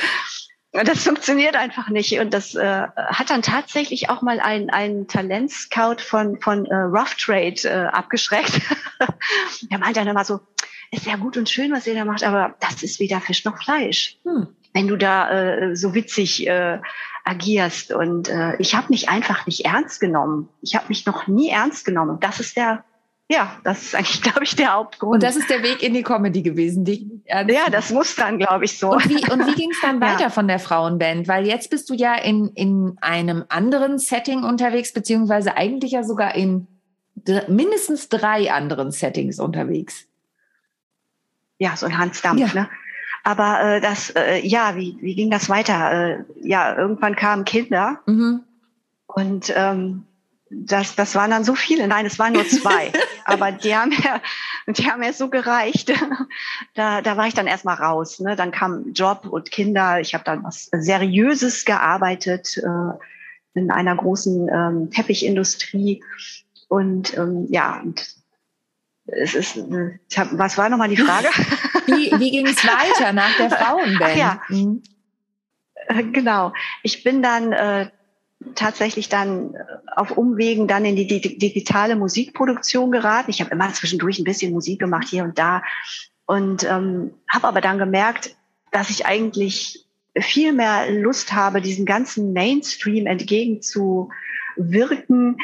das 0.72 1.04
funktioniert 1.04 1.56
einfach 1.56 1.90
nicht. 1.90 2.18
Und 2.20 2.34
das 2.34 2.56
äh, 2.56 2.88
hat 2.96 3.30
dann 3.30 3.42
tatsächlich 3.42 4.10
auch 4.10 4.22
mal 4.22 4.40
ein, 4.40 4.70
ein 4.70 5.08
Talentscout 5.08 5.98
von, 6.00 6.40
von 6.40 6.66
äh, 6.66 6.76
Rough 6.76 7.16
Trade 7.16 7.62
äh, 7.66 7.88
abgeschreckt. 7.88 8.62
Der 9.70 9.80
meinte 9.80 10.00
dann 10.00 10.08
immer 10.08 10.24
so, 10.24 10.40
ist 10.92 11.06
ja 11.06 11.16
gut 11.16 11.38
und 11.38 11.50
schön, 11.50 11.72
was 11.72 11.88
ihr 11.88 11.96
da 11.96 12.06
macht, 12.06 12.24
aber 12.24 12.56
das 12.60 12.84
ist 12.84 13.00
weder 13.00 13.22
Fisch 13.22 13.46
noch 13.46 13.58
Fleisch. 13.58 14.18
Hm. 14.24 14.48
Wenn 14.74 14.88
du 14.88 14.98
da 14.98 15.32
äh, 15.32 15.76
so 15.76 15.94
witzig 15.94 16.48
äh, 16.48 16.80
agierst. 17.24 17.92
Und 17.94 18.30
äh, 18.30 18.56
ich 18.58 18.76
habe 18.76 18.88
mich 18.90 19.10
einfach 19.10 19.46
nicht 19.46 19.66
ernst 19.66 20.00
genommen. 20.00 20.50
Ich 20.62 20.76
habe 20.76 20.86
mich 20.90 21.06
noch 21.06 21.28
nie 21.28 21.50
ernst 21.50 21.86
genommen. 21.86 22.18
Das 22.20 22.40
ist 22.40 22.58
der 22.58 22.84
ja, 23.30 23.56
das 23.64 23.84
ist 23.84 23.96
eigentlich, 23.96 24.22
glaube 24.24 24.44
ich, 24.44 24.58
der 24.58 24.74
Hauptgrund. 24.74 25.14
Und 25.14 25.24
das 25.24 25.38
ist 25.38 25.50
der 25.50 25.64
Weg 25.64 25.82
in 25.82 25.94
die 25.94 26.04
Comedy 26.04 26.42
gewesen. 26.42 26.84
Die, 26.84 27.24
ja, 27.26 27.70
das 27.70 27.90
muss 27.90 28.14
dann, 28.18 28.40
glaube 28.40 28.66
ich, 28.66 28.78
so. 28.78 28.92
Und 28.92 29.08
wie, 29.08 29.32
und 29.32 29.48
wie 29.48 29.56
ging 29.56 29.72
es 29.72 29.80
dann 29.82 30.02
weiter 30.02 30.24
ja. 30.24 30.30
von 30.30 30.50
der 30.50 30.60
Frauenband? 30.60 31.30
Weil 31.30 31.48
jetzt 31.48 31.70
bist 31.70 31.90
du 31.90 31.94
ja 31.94 32.16
in, 32.16 32.50
in 32.56 32.98
einem 33.00 33.46
anderen 33.48 34.00
Setting 34.00 34.44
unterwegs, 34.44 34.92
beziehungsweise 34.92 35.56
eigentlich 35.56 35.94
ja 35.94 36.04
sogar 36.04 36.36
in 36.36 36.68
mindestens 37.48 38.10
drei 38.10 38.52
anderen 38.52 38.92
Settings 38.92 39.40
unterwegs 39.40 40.11
ja, 41.62 41.78
so 41.78 41.86
ein 41.86 41.98
Hansdampf, 41.98 42.54
ja. 42.56 42.62
ne? 42.62 42.70
Aber 43.24 43.62
äh, 43.62 43.82
das, 43.82 44.10
äh, 44.16 44.40
ja, 44.40 44.76
wie, 44.76 44.98
wie 45.00 45.14
ging 45.14 45.30
das 45.30 45.48
weiter? 45.48 45.92
Äh, 45.92 46.24
ja, 46.42 46.76
irgendwann 46.76 47.16
kamen 47.16 47.46
Kinder 47.46 48.00
mhm. 48.08 48.42
und 49.06 49.54
ähm, 49.56 50.06
das, 50.50 50.96
das 50.96 51.14
waren 51.14 51.30
dann 51.30 51.44
so 51.44 51.54
viele. 51.54 51.88
Nein, 51.88 52.08
es 52.08 52.18
waren 52.18 52.34
nur 52.34 52.48
zwei. 52.48 52.92
aber 53.26 53.52
die 53.52 53.76
haben 53.76 53.92
ja, 53.92 54.20
die 54.68 54.90
haben 54.90 55.04
ja 55.04 55.14
so 55.14 55.30
gereicht. 55.30 55.94
da, 56.74 57.02
da 57.02 57.16
war 57.16 57.28
ich 57.28 57.36
dann 57.36 57.48
erstmal 57.48 57.76
raus. 57.76 58.20
Ne? 58.20 58.36
Dann 58.36 58.52
kam 58.52 58.92
Job 58.92 59.28
und 59.30 59.52
Kinder. 59.52 60.02
Ich 60.02 60.16
habe 60.16 60.24
dann 60.24 60.44
was 60.44 60.70
Seriöses 60.74 61.64
gearbeitet. 61.64 62.58
Äh, 62.58 62.98
in 63.54 63.70
einer 63.72 63.96
großen 63.96 64.50
ähm, 64.50 64.92
Teppichindustrie. 64.92 66.04
Und 66.68 67.18
ähm, 67.18 67.48
ja, 67.50 67.82
und 67.84 68.21
es 69.06 69.36
ist, 69.36 69.60
ich 70.10 70.20
hab, 70.20 70.38
was 70.38 70.58
war 70.58 70.70
nochmal 70.70 70.90
die 70.90 70.98
Frage? 70.98 71.28
Wie, 71.88 72.12
wie 72.20 72.32
ging 72.32 72.46
es 72.46 72.64
weiter 72.64 73.12
nach 73.12 73.36
der 73.38 73.50
Frauenband? 73.50 74.02
Ach 74.04 74.16
ja, 74.16 74.42
mhm. 74.50 74.84
genau. 76.14 76.54
Ich 76.84 77.04
bin 77.04 77.24
dann 77.24 77.52
äh, 77.52 77.90
tatsächlich 78.56 79.10
dann 79.10 79.56
auf 79.96 80.12
Umwegen 80.12 80.68
dann 80.68 80.86
in 80.86 80.96
die, 80.96 81.08
digitale 81.08 81.96
Musikproduktion 81.96 82.92
geraten. 82.92 83.32
Ich 83.32 83.42
habe 83.42 83.50
immer 83.52 83.74
zwischendurch 83.74 84.20
ein 84.20 84.24
bisschen 84.24 84.54
Musik 84.54 84.80
gemacht 84.80 85.08
hier 85.10 85.24
und 85.24 85.40
da 85.40 85.64
und 86.26 86.64
ähm, 86.64 87.12
habe 87.28 87.48
aber 87.48 87.62
dann 87.62 87.78
gemerkt, 87.78 88.36
dass 88.72 88.90
ich 88.90 89.06
eigentlich 89.06 89.86
viel 90.18 90.52
mehr 90.54 90.90
Lust 90.92 91.34
habe, 91.34 91.62
diesen 91.62 91.86
ganzen 91.86 92.34
Mainstream 92.34 93.06
entgegenzuwirken. 93.08 95.38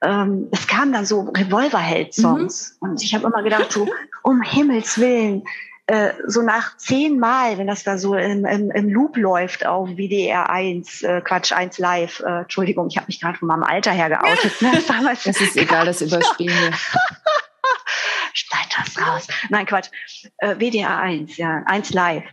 Ähm, 0.00 0.48
es 0.52 0.66
kamen 0.66 0.92
dann 0.92 1.06
so 1.06 1.22
Revolverheld-Songs 1.36 2.78
mhm. 2.80 2.88
und 2.88 3.02
ich 3.02 3.14
habe 3.14 3.26
immer 3.26 3.42
gedacht, 3.42 3.72
so 3.72 3.88
um 4.22 4.42
Himmels 4.42 4.98
Willen, 4.98 5.42
äh, 5.88 6.12
so 6.26 6.42
nach 6.42 6.76
zehnmal, 6.76 7.56
wenn 7.56 7.66
das 7.66 7.82
da 7.82 7.96
so 7.96 8.14
im, 8.14 8.44
im, 8.44 8.70
im 8.70 8.88
Loop 8.90 9.16
läuft 9.16 9.64
auf 9.64 9.88
WDR 9.88 10.50
1, 10.50 11.02
äh, 11.02 11.22
Quatsch 11.22 11.50
1 11.50 11.78
Live, 11.78 12.20
äh, 12.20 12.40
Entschuldigung, 12.40 12.88
ich 12.88 12.98
habe 12.98 13.06
mich 13.06 13.20
gerade 13.20 13.38
von 13.38 13.48
meinem 13.48 13.62
Alter 13.62 13.92
her 13.92 14.10
geoutet. 14.10 14.60
Ne? 14.60 14.82
Damals, 14.88 15.24
das 15.24 15.40
ist 15.40 15.56
egal, 15.56 15.86
das 15.86 16.02
überspielen 16.02 16.54
wir. 16.54 16.72
Schneid 18.34 18.66
das 18.76 19.00
raus. 19.02 19.26
Nein, 19.48 19.64
Quatsch. 19.64 19.88
Äh, 20.36 20.56
WDR 20.56 20.98
1, 20.98 21.38
ja, 21.38 21.62
1 21.64 21.94
Live. 21.94 22.24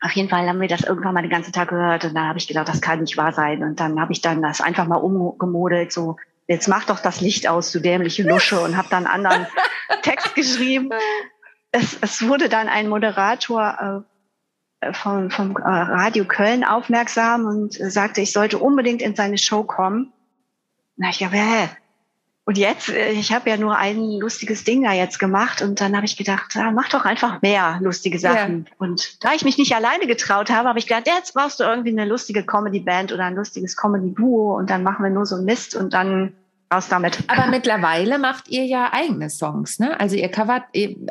Auf 0.00 0.12
jeden 0.12 0.28
Fall 0.28 0.48
haben 0.48 0.60
wir 0.60 0.68
das 0.68 0.82
irgendwann 0.82 1.14
mal 1.14 1.22
den 1.22 1.30
ganzen 1.30 1.52
Tag 1.52 1.68
gehört 1.68 2.04
und 2.04 2.14
da 2.14 2.26
habe 2.26 2.38
ich 2.38 2.46
gedacht, 2.46 2.68
das 2.68 2.80
kann 2.80 3.00
nicht 3.00 3.16
wahr 3.16 3.32
sein. 3.32 3.62
Und 3.62 3.80
dann 3.80 4.00
habe 4.00 4.12
ich 4.12 4.20
dann 4.20 4.40
das 4.40 4.60
einfach 4.60 4.86
mal 4.86 4.96
umgemodelt, 4.96 5.92
so 5.92 6.16
jetzt 6.52 6.68
mach 6.68 6.84
doch 6.84 7.00
das 7.00 7.20
Licht 7.20 7.48
aus, 7.48 7.72
du 7.72 7.80
dämliche 7.80 8.22
Lusche 8.22 8.60
und 8.60 8.76
habe 8.76 8.88
dann 8.90 9.06
einen 9.06 9.26
anderen 9.26 9.46
Text 10.02 10.34
geschrieben 10.34 10.90
es, 11.72 11.98
es 12.00 12.22
wurde 12.28 12.48
dann 12.48 12.68
ein 12.68 12.88
Moderator 12.88 14.04
äh, 14.80 14.92
vom, 14.92 15.30
vom 15.30 15.56
äh, 15.56 15.62
Radio 15.62 16.24
Köln 16.26 16.64
aufmerksam 16.64 17.46
und 17.46 17.80
äh, 17.80 17.90
sagte, 17.90 18.20
ich 18.20 18.32
sollte 18.32 18.58
unbedingt 18.58 19.02
in 19.02 19.16
seine 19.16 19.38
Show 19.38 19.64
kommen. 19.64 20.12
Na, 20.96 21.08
ich 21.08 21.18
dachte, 21.18 21.36
hä? 21.36 21.68
Und 22.44 22.58
jetzt, 22.58 22.90
äh, 22.90 23.12
ich 23.12 23.32
habe 23.32 23.48
ja 23.48 23.56
nur 23.56 23.76
ein 23.76 24.18
lustiges 24.18 24.64
Ding 24.64 24.82
da 24.82 24.92
jetzt 24.92 25.18
gemacht 25.18 25.62
und 25.62 25.80
dann 25.80 25.96
habe 25.96 26.04
ich 26.04 26.16
gedacht, 26.16 26.54
ja, 26.54 26.70
mach 26.72 26.90
doch 26.90 27.06
einfach 27.06 27.40
mehr 27.40 27.78
lustige 27.80 28.18
Sachen. 28.18 28.66
Ja. 28.68 28.72
Und 28.78 29.24
da 29.24 29.32
ich 29.32 29.44
mich 29.44 29.56
nicht 29.56 29.74
alleine 29.74 30.06
getraut 30.06 30.50
habe, 30.50 30.68
habe 30.68 30.78
ich 30.78 30.86
gedacht, 30.86 31.06
jetzt 31.06 31.32
brauchst 31.32 31.60
du 31.60 31.64
irgendwie 31.64 31.90
eine 31.90 32.04
lustige 32.04 32.44
Comedy-Band 32.44 33.12
oder 33.12 33.24
ein 33.24 33.36
lustiges 33.36 33.76
Comedy-Duo 33.76 34.58
und 34.58 34.68
dann 34.68 34.82
machen 34.82 35.04
wir 35.04 35.10
nur 35.10 35.24
so 35.24 35.36
Mist 35.38 35.74
und 35.74 35.94
dann 35.94 36.34
raus 36.72 36.88
damit. 36.88 37.24
Aber 37.28 37.48
mittlerweile 37.48 38.18
macht 38.18 38.48
ihr 38.48 38.64
ja 38.64 38.90
eigene 38.92 39.30
Songs, 39.30 39.78
ne? 39.78 39.98
Also 40.00 40.16
ihr 40.16 40.28
covert, 40.30 40.64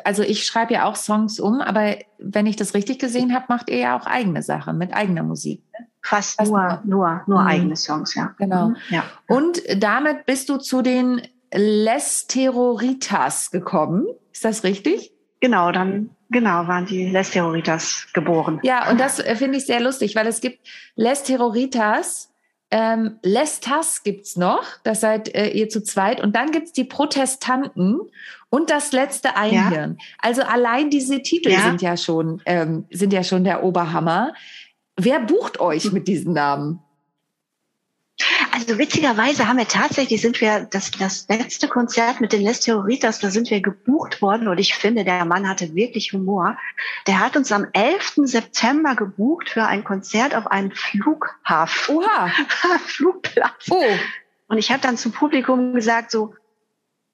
also 0.04 0.22
ich 0.22 0.44
schreibe 0.44 0.74
ja 0.74 0.84
auch 0.84 0.96
Songs 0.96 1.40
um, 1.40 1.60
aber 1.60 1.96
wenn 2.18 2.46
ich 2.46 2.56
das 2.56 2.74
richtig 2.74 2.98
gesehen 2.98 3.34
habe, 3.34 3.46
macht 3.48 3.70
ihr 3.70 3.78
ja 3.78 3.98
auch 3.98 4.06
eigene 4.06 4.42
Sachen 4.42 4.78
mit 4.78 4.94
eigener 4.94 5.22
Musik. 5.22 5.62
Ne? 5.72 5.86
Fast, 6.02 6.36
Fast 6.36 6.50
nur, 6.50 6.80
nur, 6.84 7.22
nur, 7.26 7.40
mhm. 7.42 7.46
eigene 7.46 7.76
Songs, 7.76 8.14
ja. 8.14 8.34
Genau. 8.38 8.70
Mhm. 8.70 8.76
Ja. 8.90 9.04
Und 9.28 9.62
damit 9.76 10.26
bist 10.26 10.48
du 10.48 10.56
zu 10.56 10.82
den 10.82 11.22
Les 11.54 12.26
Terroritas 12.26 13.50
gekommen. 13.50 14.06
Ist 14.32 14.44
das 14.44 14.64
richtig? 14.64 15.12
Genau, 15.40 15.70
dann 15.70 16.10
Genau, 16.32 16.66
waren 16.66 16.86
die 16.86 17.10
Les 17.10 17.30
Terroritas 17.30 18.08
geboren. 18.14 18.58
Ja, 18.62 18.90
und 18.90 18.98
das 18.98 19.18
äh, 19.18 19.36
finde 19.36 19.58
ich 19.58 19.66
sehr 19.66 19.80
lustig, 19.80 20.16
weil 20.16 20.26
es 20.26 20.40
gibt 20.40 20.66
Les 20.96 21.22
Terroritas 21.24 22.31
ähm, 22.72 23.18
Lestas 23.22 24.02
gibt's 24.02 24.36
noch, 24.36 24.64
das 24.82 25.02
seid 25.02 25.34
äh, 25.34 25.48
ihr 25.48 25.68
zu 25.68 25.84
zweit. 25.84 26.22
Und 26.22 26.34
dann 26.34 26.50
gibt's 26.50 26.72
die 26.72 26.84
Protestanten 26.84 28.00
und 28.48 28.70
das 28.70 28.92
letzte 28.92 29.36
Einhirn. 29.36 29.98
Ja. 29.98 30.06
Also 30.18 30.42
allein 30.42 30.88
diese 30.88 31.22
Titel 31.22 31.50
ja. 31.50 31.60
sind 31.60 31.82
ja 31.82 31.96
schon 31.96 32.40
ähm, 32.46 32.86
sind 32.90 33.12
ja 33.12 33.22
schon 33.22 33.44
der 33.44 33.62
Oberhammer. 33.62 34.32
Wer 34.96 35.20
bucht 35.20 35.60
euch 35.60 35.92
mit 35.92 36.08
diesen 36.08 36.32
Namen? 36.32 36.80
Also 38.54 38.78
witzigerweise 38.78 39.48
haben 39.48 39.56
wir 39.56 39.66
tatsächlich, 39.66 40.20
sind 40.20 40.40
wir 40.42 40.68
das, 40.70 40.90
das 40.90 41.26
letzte 41.28 41.68
Konzert 41.68 42.20
mit 42.20 42.34
den 42.34 42.42
Les 42.42 42.60
Theoritas, 42.60 43.18
da 43.18 43.30
sind 43.30 43.48
wir 43.50 43.62
gebucht 43.62 44.20
worden 44.20 44.46
und 44.46 44.58
ich 44.58 44.74
finde, 44.74 45.04
der 45.04 45.24
Mann 45.24 45.48
hatte 45.48 45.74
wirklich 45.74 46.12
Humor. 46.12 46.58
Der 47.06 47.20
hat 47.20 47.34
uns 47.34 47.50
am 47.50 47.66
11. 47.72 48.14
September 48.24 48.94
gebucht 48.94 49.48
für 49.48 49.64
ein 49.64 49.84
Konzert 49.84 50.34
auf 50.34 50.46
einem 50.48 50.70
Flughafen. 50.70 51.96
Oha. 51.96 52.30
Flugplatz. 52.84 53.68
Oh. 53.70 53.82
Und 54.48 54.58
ich 54.58 54.70
habe 54.70 54.82
dann 54.82 54.98
zum 54.98 55.12
Publikum 55.12 55.72
gesagt, 55.72 56.10
so, 56.10 56.34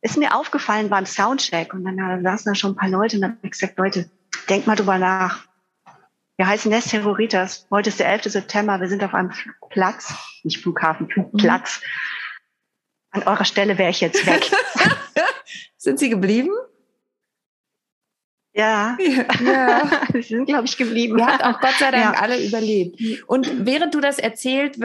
ist 0.03 0.17
mir 0.17 0.35
aufgefallen 0.35 0.89
beim 0.89 1.07
Soundcheck 1.07 1.73
und 1.73 1.85
dann, 1.85 2.23
saßen 2.23 2.51
da 2.51 2.55
schon 2.57 2.73
ein 2.73 2.77
paar 2.77 2.89
Leute 2.89 3.17
und 3.17 3.23
dann 3.23 3.31
habe 3.33 3.47
ich 3.47 3.53
gesagt, 3.53 3.79
Leute, 3.79 4.11
denkt 4.49 4.67
mal 4.67 4.75
drüber 4.75 4.99
nach. 4.99 5.48
Wir 6.39 6.47
heißen 6.47 6.71
Nest 6.71 6.91
Terroritas. 6.91 7.67
Heute 7.69 7.89
ist 7.89 7.99
der 7.99 8.13
11. 8.13 8.27
September. 8.27 8.81
Wir 8.81 8.89
sind 8.89 9.03
auf 9.03 9.13
einem 9.13 9.33
Platz, 9.71 10.15
nicht 10.45 10.59
Flughafen, 10.63 11.11
Flugplatz. 11.11 11.81
An 13.11 13.25
eurer 13.25 13.45
Stelle 13.45 13.77
wäre 13.77 13.91
ich 13.91 14.01
jetzt 14.01 14.25
weg. 14.25 14.49
sind 15.77 15.99
Sie 15.99 16.09
geblieben? 16.09 16.53
Ja. 18.53 18.97
ja. 19.45 19.91
Sie 20.13 20.23
sind, 20.23 20.47
glaube 20.47 20.67
ich, 20.67 20.77
geblieben. 20.77 21.19
Ihr 21.19 21.27
habt 21.27 21.43
auch 21.43 21.61
Gott 21.61 21.75
sei 21.81 21.91
Dank 21.91 22.15
ja. 22.15 22.23
alle 22.23 22.41
überlebt. 22.41 23.01
Und 23.27 23.67
während 23.67 23.93
du 23.97 24.01
das 24.01 24.21
erzählt, 24.21 24.79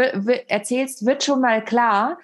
erzählst, 0.48 1.05
wird 1.05 1.24
schon 1.24 1.39
mal 1.39 1.63
klar, 1.63 2.17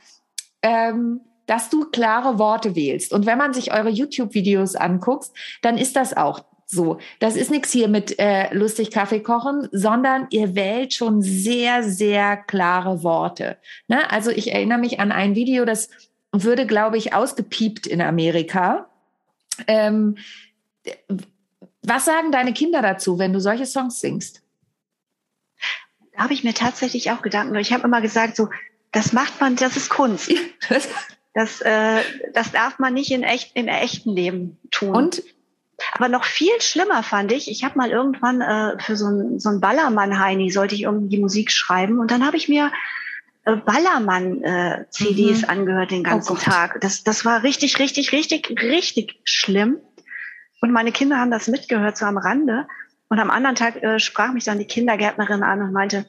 ähm, 0.64 1.22
dass 1.46 1.70
du 1.70 1.86
klare 1.86 2.40
Worte 2.40 2.76
wählst. 2.76 3.14
Und 3.14 3.28
wenn 3.28 3.38
man 3.38 3.54
sich 3.54 3.72
eure 3.74 3.90
YouTube-Videos 3.90 4.76
anguckt, 4.76 5.28
dann 5.62 5.78
ist 5.78 5.96
das 5.96 6.18
auch 6.18 6.49
so, 6.72 7.00
das 7.18 7.36
ist 7.36 7.50
nichts 7.50 7.72
hier 7.72 7.88
mit 7.88 8.20
äh, 8.20 8.54
lustig 8.54 8.92
Kaffee 8.92 9.22
kochen, 9.22 9.68
sondern 9.72 10.28
ihr 10.30 10.54
wählt 10.54 10.94
schon 10.94 11.24
sehr, 11.24 11.82
sehr 11.82 12.38
klare 12.38 13.02
Worte. 13.02 13.58
Ne? 13.88 14.10
Also 14.12 14.30
ich 14.30 14.54
erinnere 14.54 14.78
mich 14.78 15.00
an 15.00 15.12
ein 15.12 15.34
Video, 15.34 15.66
das 15.66 15.90
würde, 16.32 16.68
glaube 16.68 16.98
ich, 16.98 17.16
ausgepiept 17.16 17.88
in 17.88 18.02
Amerika. 18.02 18.88
Ähm, 19.66 20.18
was 21.82 22.06
sagen 22.06 22.32
deine 22.32 22.54
Kinder 22.54 22.84
dazu, 22.84 23.18
wenn 23.18 23.34
du 23.34 23.42
solche 23.42 23.66
Songs 23.66 24.00
singst? 24.00 24.44
Da 26.14 26.20
habe 26.20 26.34
ich 26.34 26.44
mir 26.44 26.54
tatsächlich 26.54 27.10
auch 27.10 27.24
Gedanken. 27.24 27.56
Ich 27.56 27.74
habe 27.74 27.86
immer 27.86 28.02
gesagt, 28.02 28.36
so, 28.36 28.48
das 28.92 29.12
macht 29.12 29.42
man, 29.42 29.56
das 29.56 29.76
ist 29.76 29.90
Kunst. 29.90 30.32
Das, 31.36 31.62
äh, 31.62 32.02
das 32.34 32.52
darf 32.52 32.80
man 32.80 32.96
nicht 32.96 33.12
in 33.12 33.22
echt, 33.22 33.56
im 33.56 33.68
echten 33.68 34.10
Leben 34.10 34.58
tun. 34.72 34.96
Und 34.96 35.24
aber 35.94 36.10
noch 36.10 36.24
viel 36.26 36.60
schlimmer 36.62 37.04
fand 37.04 37.32
ich, 37.32 37.50
ich 37.50 37.64
habe 37.64 37.78
mal 37.78 37.90
irgendwann 37.90 38.42
äh, 38.42 38.80
für 38.80 38.96
so 38.96 39.08
ein, 39.08 39.40
so 39.40 39.50
ein 39.50 39.60
Ballermann-Heini 39.60 40.50
sollte 40.50 40.76
ich 40.76 40.84
irgendwie 40.84 41.10
die 41.10 41.22
Musik 41.22 41.52
schreiben 41.52 42.00
und 42.00 42.12
dann 42.12 42.26
habe 42.26 42.38
ich 42.38 42.50
mir 42.50 42.72
äh, 43.46 43.56
Ballermann-CDs 43.56 45.44
äh, 45.44 45.46
mhm. 45.46 45.50
angehört 45.50 45.92
den 45.92 46.04
ganzen 46.04 46.34
oh 46.34 46.40
Tag. 46.40 46.82
Das, 46.82 47.04
das 47.04 47.26
war 47.26 47.44
richtig, 47.44 47.80
richtig, 47.80 48.12
richtig, 48.12 48.62
richtig 48.62 49.20
schlimm. 49.24 49.78
Und 50.62 50.72
meine 50.72 50.92
Kinder 50.92 51.18
haben 51.18 51.32
das 51.32 51.48
mitgehört, 51.48 51.98
so 51.98 52.06
am 52.06 52.18
Rande. 52.18 52.68
Und 53.08 53.20
am 53.20 53.32
anderen 53.32 53.56
Tag 53.56 53.82
äh, 53.82 54.00
sprach 54.00 54.34
mich 54.34 54.44
dann 54.44 54.60
die 54.60 54.66
Kindergärtnerin 54.66 55.42
an 55.42 55.62
und 55.62 55.72
meinte, 55.72 56.06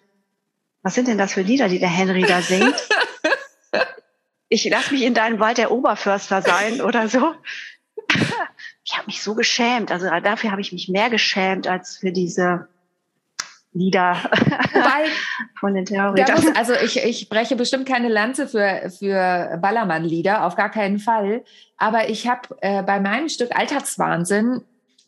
was 0.83 0.95
sind 0.95 1.09
denn 1.09 1.19
das 1.19 1.35
für 1.35 1.43
Lieder, 1.43 1.69
die 1.69 1.79
der 1.79 1.89
Henry 1.89 2.23
da 2.23 2.43
singt? 2.43 2.75
ich 4.49 4.69
lass 4.69 4.91
mich 4.91 5.03
in 5.03 5.15
deinem 5.15 5.39
Wald 5.39 5.59
der 5.59 5.71
Oberförster 5.71 6.43
sein 6.43 6.81
oder 6.81 7.09
so 7.09 7.35
ich 8.91 8.97
habe 8.97 9.07
mich 9.07 9.23
so 9.23 9.35
geschämt. 9.35 9.93
Also 9.93 10.09
dafür 10.23 10.51
habe 10.51 10.61
ich 10.61 10.73
mich 10.73 10.89
mehr 10.89 11.11
geschämt 11.11 11.69
als 11.69 11.97
für 11.99 12.11
diese 12.11 12.69
Lieder 13.73 14.17
Wobei, 14.73 15.05
von 15.61 15.75
den 15.75 15.85
Terroristen. 15.85 16.57
also 16.57 16.75
ich, 16.75 16.97
ich 17.05 17.29
breche 17.29 17.55
bestimmt 17.55 17.87
keine 17.87 18.09
Lanze 18.09 18.49
für, 18.49 18.91
für 18.91 19.59
Ballermann-Lieder, 19.63 20.45
auf 20.45 20.57
gar 20.57 20.71
keinen 20.71 20.99
Fall. 20.99 21.45
Aber 21.77 22.09
ich 22.09 22.27
habe 22.27 22.49
äh, 22.63 22.83
bei 22.83 22.99
meinem 22.99 23.29
Stück 23.29 23.57
Alltagswahnsinn 23.57 24.63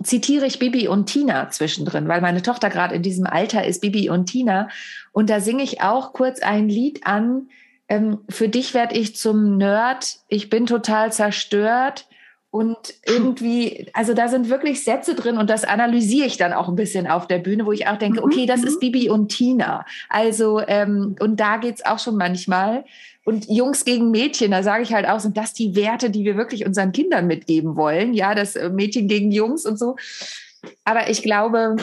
zitiere 0.04 0.46
ich 0.46 0.60
Bibi 0.60 0.86
und 0.86 1.06
Tina 1.06 1.50
zwischendrin, 1.50 2.06
weil 2.06 2.20
meine 2.20 2.42
Tochter 2.42 2.70
gerade 2.70 2.94
in 2.94 3.02
diesem 3.02 3.26
Alter 3.26 3.64
ist, 3.64 3.80
Bibi 3.80 4.10
und 4.10 4.26
Tina. 4.26 4.68
Und 5.10 5.28
da 5.28 5.40
singe 5.40 5.64
ich 5.64 5.80
auch 5.80 6.12
kurz 6.12 6.40
ein 6.40 6.68
Lied 6.68 7.04
an. 7.04 7.48
Ähm, 7.88 8.20
für 8.28 8.48
dich 8.48 8.74
werde 8.74 8.96
ich 8.96 9.16
zum 9.16 9.56
Nerd. 9.56 10.18
Ich 10.28 10.50
bin 10.50 10.66
total 10.66 11.12
zerstört. 11.12 12.06
Und 12.52 12.92
irgendwie, 13.06 13.86
also 13.94 14.12
da 14.12 14.28
sind 14.28 14.50
wirklich 14.50 14.84
Sätze 14.84 15.14
drin 15.14 15.38
und 15.38 15.48
das 15.48 15.64
analysiere 15.64 16.26
ich 16.26 16.36
dann 16.36 16.52
auch 16.52 16.68
ein 16.68 16.76
bisschen 16.76 17.06
auf 17.06 17.26
der 17.26 17.38
Bühne, 17.38 17.64
wo 17.64 17.72
ich 17.72 17.86
auch 17.86 17.96
denke, 17.96 18.20
mhm, 18.20 18.26
okay, 18.26 18.44
das 18.44 18.62
ist 18.62 18.74
mhm. 18.74 18.80
Bibi 18.80 19.08
und 19.08 19.28
Tina. 19.30 19.86
Also, 20.10 20.60
ähm, 20.68 21.16
und 21.18 21.40
da 21.40 21.56
geht's 21.56 21.82
auch 21.82 21.98
schon 21.98 22.18
manchmal. 22.18 22.84
Und 23.24 23.48
Jungs 23.48 23.86
gegen 23.86 24.10
Mädchen, 24.10 24.50
da 24.50 24.62
sage 24.62 24.82
ich 24.82 24.92
halt 24.92 25.08
auch, 25.08 25.18
sind 25.18 25.38
das 25.38 25.54
die 25.54 25.74
Werte, 25.74 26.10
die 26.10 26.26
wir 26.26 26.36
wirklich 26.36 26.66
unseren 26.66 26.92
Kindern 26.92 27.26
mitgeben 27.26 27.74
wollen? 27.74 28.12
Ja, 28.12 28.34
das 28.34 28.54
äh, 28.54 28.68
Mädchen 28.68 29.08
gegen 29.08 29.32
Jungs 29.32 29.64
und 29.64 29.78
so. 29.78 29.96
Aber 30.84 31.08
ich 31.08 31.22
glaube, 31.22 31.76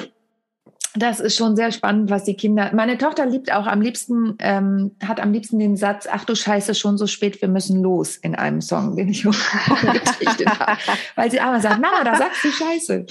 das 0.96 1.20
ist 1.20 1.36
schon 1.36 1.56
sehr 1.56 1.72
spannend, 1.72 2.10
was 2.10 2.24
die 2.24 2.36
Kinder. 2.36 2.72
Meine 2.74 2.98
Tochter 2.98 3.26
liebt 3.26 3.52
auch 3.52 3.68
am 3.68 3.82
liebsten, 3.82 4.36
ähm, 4.40 4.96
hat 5.06 5.20
am 5.20 5.32
liebsten 5.32 5.60
den 5.60 5.78
Satz: 5.78 6.08
Ach 6.12 6.26
du 6.26 6.36
Scheiße, 6.36 6.74
schon 6.76 6.98
so 6.98 7.08
spät, 7.08 7.42
wir 7.42 7.48
müssen 7.48 7.82
los 7.82 8.16
in 8.18 8.36
einem 8.36 8.62
Song, 8.62 8.96
den 8.96 9.10
ich 9.10 9.26
umgedichtet 9.26 10.48
habe. 10.60 10.80
Weil 11.16 11.32
sie 11.32 11.40
aber 11.40 11.60
sagt: 11.60 11.80
Mama, 11.80 12.04
da 12.04 12.16
sagst 12.16 12.44
du 12.44 12.52
Scheiße. 12.52 13.06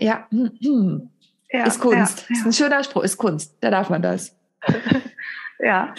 Ja, 0.00 0.26
hm, 0.30 0.50
hm. 0.62 1.10
ja 1.50 1.66
ist 1.66 1.80
Kunst. 1.80 2.20
Ja, 2.20 2.26
ja. 2.28 2.40
Ist 2.40 2.46
ein 2.46 2.52
schöner 2.52 2.84
Spruch, 2.84 3.02
ist 3.02 3.16
Kunst. 3.16 3.56
Da 3.60 3.70
darf 3.70 3.90
man 3.90 4.02
das. 4.02 4.36
ja. 5.58 5.94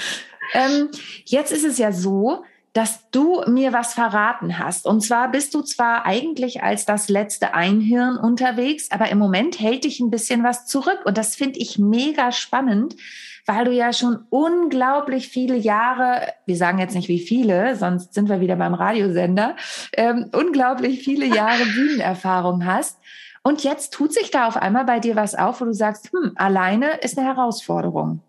Ähm, 0.54 0.90
jetzt 1.26 1.52
ist 1.52 1.66
es 1.66 1.78
ja 1.78 1.92
so, 1.92 2.44
dass 2.76 3.10
du 3.10 3.42
mir 3.48 3.72
was 3.72 3.94
verraten 3.94 4.60
hast. 4.60 4.86
Und 4.86 5.00
zwar 5.00 5.32
bist 5.32 5.56
du 5.56 5.62
zwar 5.62 6.06
eigentlich 6.06 6.62
als 6.62 6.86
das 6.86 7.08
letzte 7.08 7.54
Einhirn 7.54 8.18
unterwegs, 8.18 8.92
aber 8.92 9.08
im 9.10 9.18
Moment 9.18 9.62
hält 9.62 9.86
dich 9.86 10.02
ein 10.02 10.12
bisschen 10.12 10.44
was 10.44 10.66
zurück. 10.66 11.00
Und 11.06 11.18
das 11.18 11.38
finde 11.38 11.58
ich 11.60 11.80
mega 11.80 12.34
spannend, 12.34 12.98
weil 13.46 13.64
du 13.64 13.72
ja 13.72 13.94
schon 13.94 14.26
unglaublich 14.30 15.30
viele 15.30 15.56
Jahre, 15.56 16.34
wir 16.46 16.58
sagen 16.58 16.78
jetzt 16.78 16.96
nicht 16.96 17.08
wie 17.08 17.22
viele, 17.22 17.78
sonst 17.78 18.14
sind 18.14 18.28
wir 18.28 18.42
wieder 18.42 18.58
beim 18.58 18.74
Radiosender, 18.74 19.56
ähm, 19.94 20.30
unglaublich 20.34 21.02
viele 21.02 21.26
Jahre 21.34 21.64
Bühnenerfahrung 21.64 22.66
hast. 22.66 23.00
Und 23.42 23.64
jetzt 23.64 23.94
tut 23.94 24.12
sich 24.12 24.32
da 24.32 24.48
auf 24.48 24.58
einmal 24.58 24.84
bei 24.84 25.00
dir 25.00 25.16
was 25.16 25.34
auf, 25.34 25.62
wo 25.62 25.66
du 25.66 25.74
sagst, 25.74 26.12
hm, 26.12 26.34
alleine 26.36 26.98
ist 26.98 27.18
eine 27.18 27.26
Herausforderung. 27.26 28.20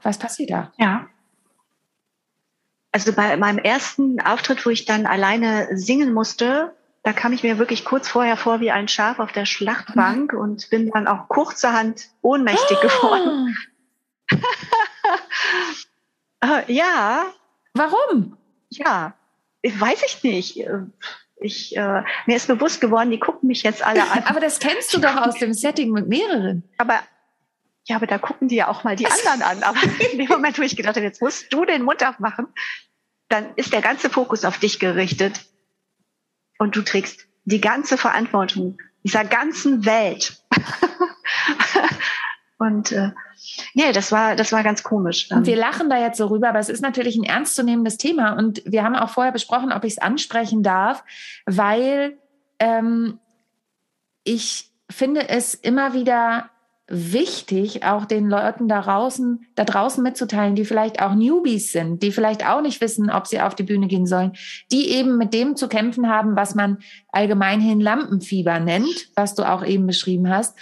Was 0.00 0.16
passiert 0.16 0.52
da? 0.52 0.72
Ja, 0.78 1.06
also 2.92 3.12
bei 3.12 3.36
meinem 3.36 3.58
ersten 3.58 4.20
Auftritt, 4.20 4.64
wo 4.64 4.70
ich 4.70 4.84
dann 4.84 5.06
alleine 5.06 5.68
singen 5.76 6.12
musste, 6.12 6.74
da 7.02 7.12
kam 7.12 7.32
ich 7.32 7.42
mir 7.42 7.58
wirklich 7.58 7.84
kurz 7.84 8.08
vorher 8.08 8.36
vor 8.36 8.60
wie 8.60 8.70
ein 8.70 8.88
Schaf 8.88 9.18
auf 9.18 9.32
der 9.32 9.46
Schlachtbank 9.46 10.32
mhm. 10.32 10.38
und 10.38 10.70
bin 10.70 10.90
dann 10.90 11.06
auch 11.06 11.28
kurzerhand 11.28 12.08
ohnmächtig 12.22 12.78
oh. 12.78 12.86
geworden. 12.86 13.56
äh, 16.42 16.72
ja. 16.72 17.26
Warum? 17.74 18.36
Ja, 18.70 19.14
weiß 19.62 20.02
ich 20.06 20.22
nicht. 20.22 20.64
Ich, 21.40 21.76
äh, 21.76 22.02
mir 22.26 22.36
ist 22.36 22.48
bewusst 22.48 22.80
geworden, 22.80 23.10
die 23.10 23.20
gucken 23.20 23.46
mich 23.46 23.62
jetzt 23.62 23.86
alle 23.86 24.02
an. 24.02 24.24
aber 24.24 24.40
das 24.40 24.58
kennst 24.58 24.92
du 24.92 24.98
doch 24.98 25.16
aus 25.16 25.36
dem 25.36 25.54
Setting 25.54 25.92
mit 25.92 26.08
mehreren. 26.08 26.64
Aber 26.78 27.00
ja, 27.88 27.96
aber 27.96 28.06
da 28.06 28.18
gucken 28.18 28.48
die 28.48 28.56
ja 28.56 28.68
auch 28.68 28.84
mal 28.84 28.96
die 28.96 29.06
anderen 29.06 29.42
an. 29.42 29.62
Aber 29.62 29.78
in 30.12 30.18
dem 30.18 30.28
Moment, 30.28 30.58
wo 30.58 30.62
ich 30.62 30.76
gedacht 30.76 30.96
habe, 30.96 31.06
jetzt 31.06 31.22
musst 31.22 31.52
du 31.52 31.64
den 31.64 31.82
Mund 31.82 32.06
aufmachen, 32.06 32.46
dann 33.28 33.54
ist 33.56 33.72
der 33.72 33.82
ganze 33.82 34.10
Fokus 34.10 34.44
auf 34.44 34.58
dich 34.58 34.78
gerichtet. 34.78 35.46
Und 36.58 36.76
du 36.76 36.82
trägst 36.82 37.26
die 37.44 37.60
ganze 37.60 37.96
Verantwortung 37.96 38.78
dieser 39.04 39.24
ganzen 39.24 39.86
Welt. 39.86 40.42
und 42.58 42.92
äh, 42.92 43.12
nee, 43.74 43.92
das 43.92 44.12
war, 44.12 44.36
das 44.36 44.52
war 44.52 44.62
ganz 44.62 44.82
komisch. 44.82 45.30
Und 45.30 45.46
wir 45.46 45.56
lachen 45.56 45.88
da 45.88 45.98
jetzt 45.98 46.18
so 46.18 46.26
rüber, 46.26 46.50
aber 46.50 46.58
es 46.58 46.68
ist 46.68 46.82
natürlich 46.82 47.16
ein 47.16 47.24
ernstzunehmendes 47.24 47.96
Thema. 47.96 48.32
Und 48.32 48.60
wir 48.66 48.82
haben 48.82 48.96
auch 48.96 49.10
vorher 49.10 49.32
besprochen, 49.32 49.72
ob 49.72 49.84
ich 49.84 49.92
es 49.92 49.98
ansprechen 49.98 50.62
darf, 50.62 51.04
weil 51.46 52.18
ähm, 52.58 53.18
ich 54.24 54.70
finde 54.90 55.28
es 55.28 55.54
immer 55.54 55.94
wieder 55.94 56.50
wichtig, 56.88 57.84
auch 57.84 58.06
den 58.06 58.28
Leuten 58.28 58.66
da 58.66 58.80
draußen, 58.80 59.46
da 59.54 59.64
draußen 59.64 60.02
mitzuteilen, 60.02 60.54
die 60.54 60.64
vielleicht 60.64 61.02
auch 61.02 61.14
Newbies 61.14 61.72
sind, 61.72 62.02
die 62.02 62.12
vielleicht 62.12 62.46
auch 62.46 62.62
nicht 62.62 62.80
wissen, 62.80 63.10
ob 63.10 63.26
sie 63.26 63.40
auf 63.40 63.54
die 63.54 63.62
Bühne 63.62 63.88
gehen 63.88 64.06
sollen, 64.06 64.32
die 64.72 64.90
eben 64.90 65.18
mit 65.18 65.34
dem 65.34 65.54
zu 65.54 65.68
kämpfen 65.68 66.08
haben, 66.08 66.34
was 66.34 66.54
man 66.54 66.78
allgemeinhin 67.12 67.80
Lampenfieber 67.80 68.58
nennt, 68.58 69.10
was 69.14 69.34
du 69.34 69.42
auch 69.42 69.64
eben 69.64 69.86
beschrieben 69.86 70.30
hast, 70.30 70.56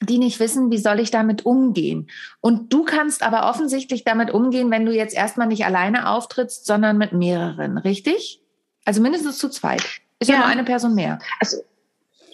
die 0.00 0.18
nicht 0.18 0.38
wissen, 0.38 0.70
wie 0.70 0.78
soll 0.78 1.00
ich 1.00 1.10
damit 1.10 1.44
umgehen. 1.44 2.08
Und 2.40 2.72
du 2.72 2.84
kannst 2.84 3.22
aber 3.22 3.48
offensichtlich 3.48 4.04
damit 4.04 4.30
umgehen, 4.30 4.70
wenn 4.70 4.86
du 4.86 4.92
jetzt 4.94 5.16
erstmal 5.16 5.48
nicht 5.48 5.64
alleine 5.64 6.08
auftrittst, 6.08 6.66
sondern 6.66 6.96
mit 6.96 7.12
mehreren, 7.12 7.78
richtig? 7.78 8.40
Also 8.84 9.00
mindestens 9.00 9.38
zu 9.38 9.48
zweit. 9.48 9.82
Ist 10.20 10.28
ja, 10.28 10.34
ja 10.34 10.40
nur 10.40 10.48
eine 10.48 10.64
Person 10.64 10.94
mehr. 10.94 11.18
Also 11.40 11.58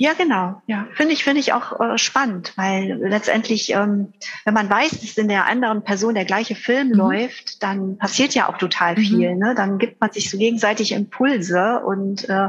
ja, 0.01 0.15
genau. 0.15 0.63
Ja, 0.67 0.87
finde 0.95 1.13
ich 1.13 1.25
finde 1.25 1.41
ich 1.41 1.53
auch 1.53 1.79
äh, 1.79 1.99
spannend, 1.99 2.55
weil 2.57 2.99
letztendlich, 3.03 3.71
ähm, 3.75 4.15
wenn 4.47 4.55
man 4.55 4.71
weiß, 4.71 4.99
dass 4.99 5.19
in 5.19 5.29
der 5.29 5.47
anderen 5.47 5.85
Person 5.85 6.15
der 6.15 6.25
gleiche 6.25 6.55
Film 6.55 6.89
mhm. 6.89 6.95
läuft, 6.95 7.63
dann 7.63 7.99
passiert 7.99 8.33
ja 8.33 8.49
auch 8.49 8.57
total 8.57 8.97
mhm. 8.97 9.01
viel. 9.03 9.37
Ne? 9.37 9.55
Dann 9.55 9.77
gibt 9.77 10.01
man 10.01 10.11
sich 10.11 10.31
so 10.31 10.39
gegenseitig 10.39 10.93
Impulse 10.93 11.81
und 11.85 12.27
äh, 12.31 12.49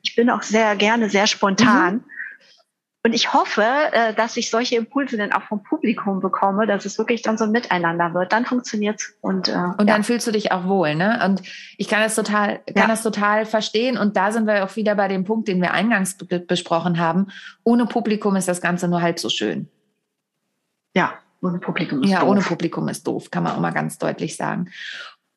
ich 0.00 0.16
bin 0.16 0.30
auch 0.30 0.42
sehr 0.42 0.74
gerne 0.74 1.10
sehr 1.10 1.26
spontan. 1.26 1.96
Mhm. 1.96 2.04
Und 3.06 3.12
ich 3.12 3.32
hoffe, 3.32 3.62
äh, 3.92 4.14
dass 4.14 4.36
ich 4.36 4.50
solche 4.50 4.74
Impulse 4.74 5.16
dann 5.16 5.32
auch 5.32 5.42
vom 5.42 5.62
Publikum 5.62 6.18
bekomme, 6.18 6.66
dass 6.66 6.84
es 6.84 6.98
wirklich 6.98 7.22
dann 7.22 7.38
so 7.38 7.44
ein 7.44 7.52
Miteinander 7.52 8.14
wird. 8.14 8.32
Dann 8.32 8.44
funktioniert's 8.44 9.14
und 9.20 9.46
äh, 9.46 9.56
und 9.78 9.88
dann 9.88 10.02
fühlst 10.02 10.26
du 10.26 10.32
dich 10.32 10.50
auch 10.50 10.66
wohl, 10.66 10.96
ne? 10.96 11.20
Und 11.24 11.40
ich 11.76 11.86
kann 11.86 12.00
das 12.00 12.16
total, 12.16 12.58
kann 12.66 12.74
ja. 12.74 12.86
das 12.88 13.04
total 13.04 13.46
verstehen. 13.46 13.96
Und 13.96 14.16
da 14.16 14.32
sind 14.32 14.48
wir 14.48 14.64
auch 14.64 14.74
wieder 14.74 14.96
bei 14.96 15.06
dem 15.06 15.22
Punkt, 15.22 15.46
den 15.46 15.62
wir 15.62 15.72
eingangs 15.72 16.16
besprochen 16.48 16.98
haben. 16.98 17.28
Ohne 17.62 17.86
Publikum 17.86 18.34
ist 18.34 18.48
das 18.48 18.60
Ganze 18.60 18.88
nur 18.88 19.02
halt 19.02 19.20
so 19.20 19.28
schön. 19.28 19.68
Ja, 20.92 21.14
ohne 21.40 21.60
Publikum 21.60 22.02
ist 22.02 22.10
ja, 22.10 22.22
doof. 22.22 22.28
ohne 22.28 22.40
Publikum 22.40 22.88
ist 22.88 23.06
doof, 23.06 23.30
kann 23.30 23.44
man 23.44 23.52
auch 23.52 23.60
mal 23.60 23.70
ganz 23.70 23.98
deutlich 23.98 24.36
sagen. 24.36 24.72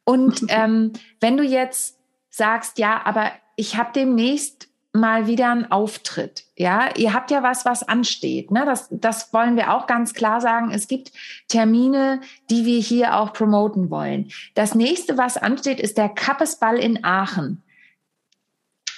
Und 0.05 0.43
ähm, 0.49 0.93
wenn 1.19 1.38
du 1.38 1.43
jetzt 1.43 1.99
sagst, 2.32 2.79
ja, 2.79 2.99
aber 3.05 3.32
ich 3.55 3.77
habe 3.77 3.91
demnächst 3.93 4.68
mal 4.91 5.28
wieder 5.28 5.52
ein 5.52 5.71
Auftritt. 5.71 6.45
Ja, 6.56 6.95
ihr 6.95 7.13
habt 7.13 7.32
ja 7.32 7.43
was, 7.43 7.65
was 7.65 7.84
ansteht. 7.84 8.52
Ne? 8.52 8.65
Das, 8.65 8.88
das 8.89 9.32
wollen 9.34 9.56
wir 9.56 9.73
auch 9.73 9.88
ganz 9.88 10.13
klar 10.13 10.41
sagen. 10.41 10.71
Es 10.71 10.88
gibt 10.88 11.12
Termine, 11.47 12.21
die 12.49 12.65
wir 12.65 12.80
hier 12.80 13.15
auch 13.15 13.34
promoten 13.34 13.89
wollen. 13.89 14.32
Das 14.56 14.75
nächste, 14.75 15.17
was 15.17 15.38
ansteht, 15.38 15.80
ist 15.80 15.97
der 15.97 16.10
Kappesball 16.10 16.78
in 16.78 17.04
Aachen. 17.04 17.63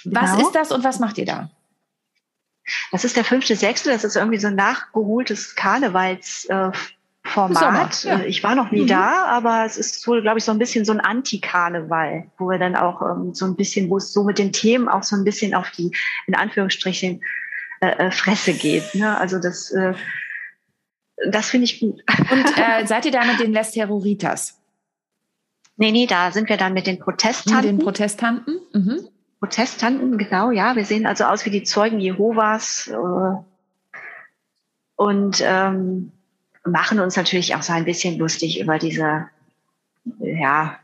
Was 0.04 0.32
genau. 0.32 0.46
ist 0.46 0.54
das 0.54 0.72
und 0.72 0.82
was 0.82 0.98
macht 0.98 1.18
ihr 1.18 1.26
da? 1.26 1.50
Das 2.90 3.04
ist 3.04 3.16
der 3.16 3.24
fünfte, 3.24 3.54
sechste. 3.56 3.90
Das 3.90 4.04
ist 4.04 4.16
irgendwie 4.16 4.38
so 4.38 4.48
ein 4.48 4.56
nachgeholtes 4.56 5.54
Karnevals. 5.54 6.46
Äh, 6.46 6.70
Format. 7.32 8.04
Ja. 8.04 8.20
Ich 8.20 8.42
war 8.42 8.54
noch 8.54 8.70
nie 8.70 8.82
mhm. 8.82 8.88
da, 8.88 9.24
aber 9.26 9.64
es 9.64 9.76
ist 9.76 10.06
wohl, 10.06 10.22
glaube 10.22 10.38
ich, 10.38 10.44
so 10.44 10.52
ein 10.52 10.58
bisschen 10.58 10.84
so 10.84 10.92
ein 10.92 11.00
Anti-Karneval, 11.00 12.26
wo 12.38 12.48
wir 12.48 12.58
dann 12.58 12.76
auch 12.76 13.02
ähm, 13.02 13.34
so 13.34 13.46
ein 13.46 13.56
bisschen, 13.56 13.90
wo 13.90 13.96
es 13.96 14.12
so 14.12 14.24
mit 14.24 14.38
den 14.38 14.52
Themen 14.52 14.88
auch 14.88 15.02
so 15.02 15.16
ein 15.16 15.24
bisschen 15.24 15.54
auf 15.54 15.70
die, 15.70 15.90
in 16.26 16.34
Anführungsstrichen, 16.34 17.22
äh, 17.80 17.86
äh 17.86 18.10
Fresse 18.10 18.52
geht. 18.52 18.94
Ne? 18.94 19.18
Also 19.18 19.38
das, 19.38 19.70
äh, 19.70 19.94
das 21.30 21.50
finde 21.50 21.64
ich 21.64 21.80
gut. 21.80 22.02
Und 22.30 22.58
äh, 22.58 22.86
seid 22.86 23.04
ihr 23.04 23.12
da 23.12 23.24
mit 23.24 23.40
den 23.40 23.52
Les 23.52 23.72
Terroritas? 23.72 24.58
Nee, 25.76 25.90
nee, 25.90 26.06
da 26.06 26.30
sind 26.30 26.48
wir 26.48 26.56
dann 26.56 26.74
mit 26.74 26.86
den 26.86 26.98
Protestanten. 26.98 27.56
Mit 27.56 27.64
den 27.64 27.78
Protestanten? 27.78 28.60
Mhm. 28.72 29.08
Protestanten, 29.40 30.18
genau, 30.18 30.50
ja. 30.50 30.76
Wir 30.76 30.84
sehen 30.84 31.06
also 31.06 31.24
aus 31.24 31.44
wie 31.44 31.50
die 31.50 31.64
Zeugen 31.64 31.98
Jehovas. 31.98 32.88
Äh, 32.88 33.42
und 34.96 35.42
ähm, 35.44 36.12
machen 36.64 37.00
uns 37.00 37.16
natürlich 37.16 37.54
auch 37.54 37.62
so 37.62 37.72
ein 37.72 37.84
bisschen 37.84 38.18
lustig 38.18 38.60
über 38.60 38.78
diese, 38.78 39.28
ja, 40.20 40.78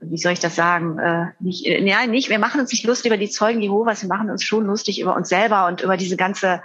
wie 0.00 0.18
soll 0.18 0.32
ich 0.32 0.40
das 0.40 0.54
sagen? 0.54 0.98
Äh, 0.98 1.26
nicht, 1.40 1.66
äh, 1.66 1.84
ja, 1.84 2.06
nicht, 2.06 2.28
wir 2.28 2.38
machen 2.38 2.60
uns 2.60 2.70
nicht 2.70 2.84
lustig 2.84 3.10
über 3.10 3.16
die 3.16 3.30
Zeugen 3.30 3.60
Jehovas, 3.60 4.02
wir 4.02 4.08
machen 4.08 4.30
uns 4.30 4.44
schon 4.44 4.66
lustig 4.66 5.00
über 5.00 5.16
uns 5.16 5.28
selber 5.28 5.66
und 5.66 5.80
über 5.82 5.96
diese 5.96 6.16
ganze 6.16 6.62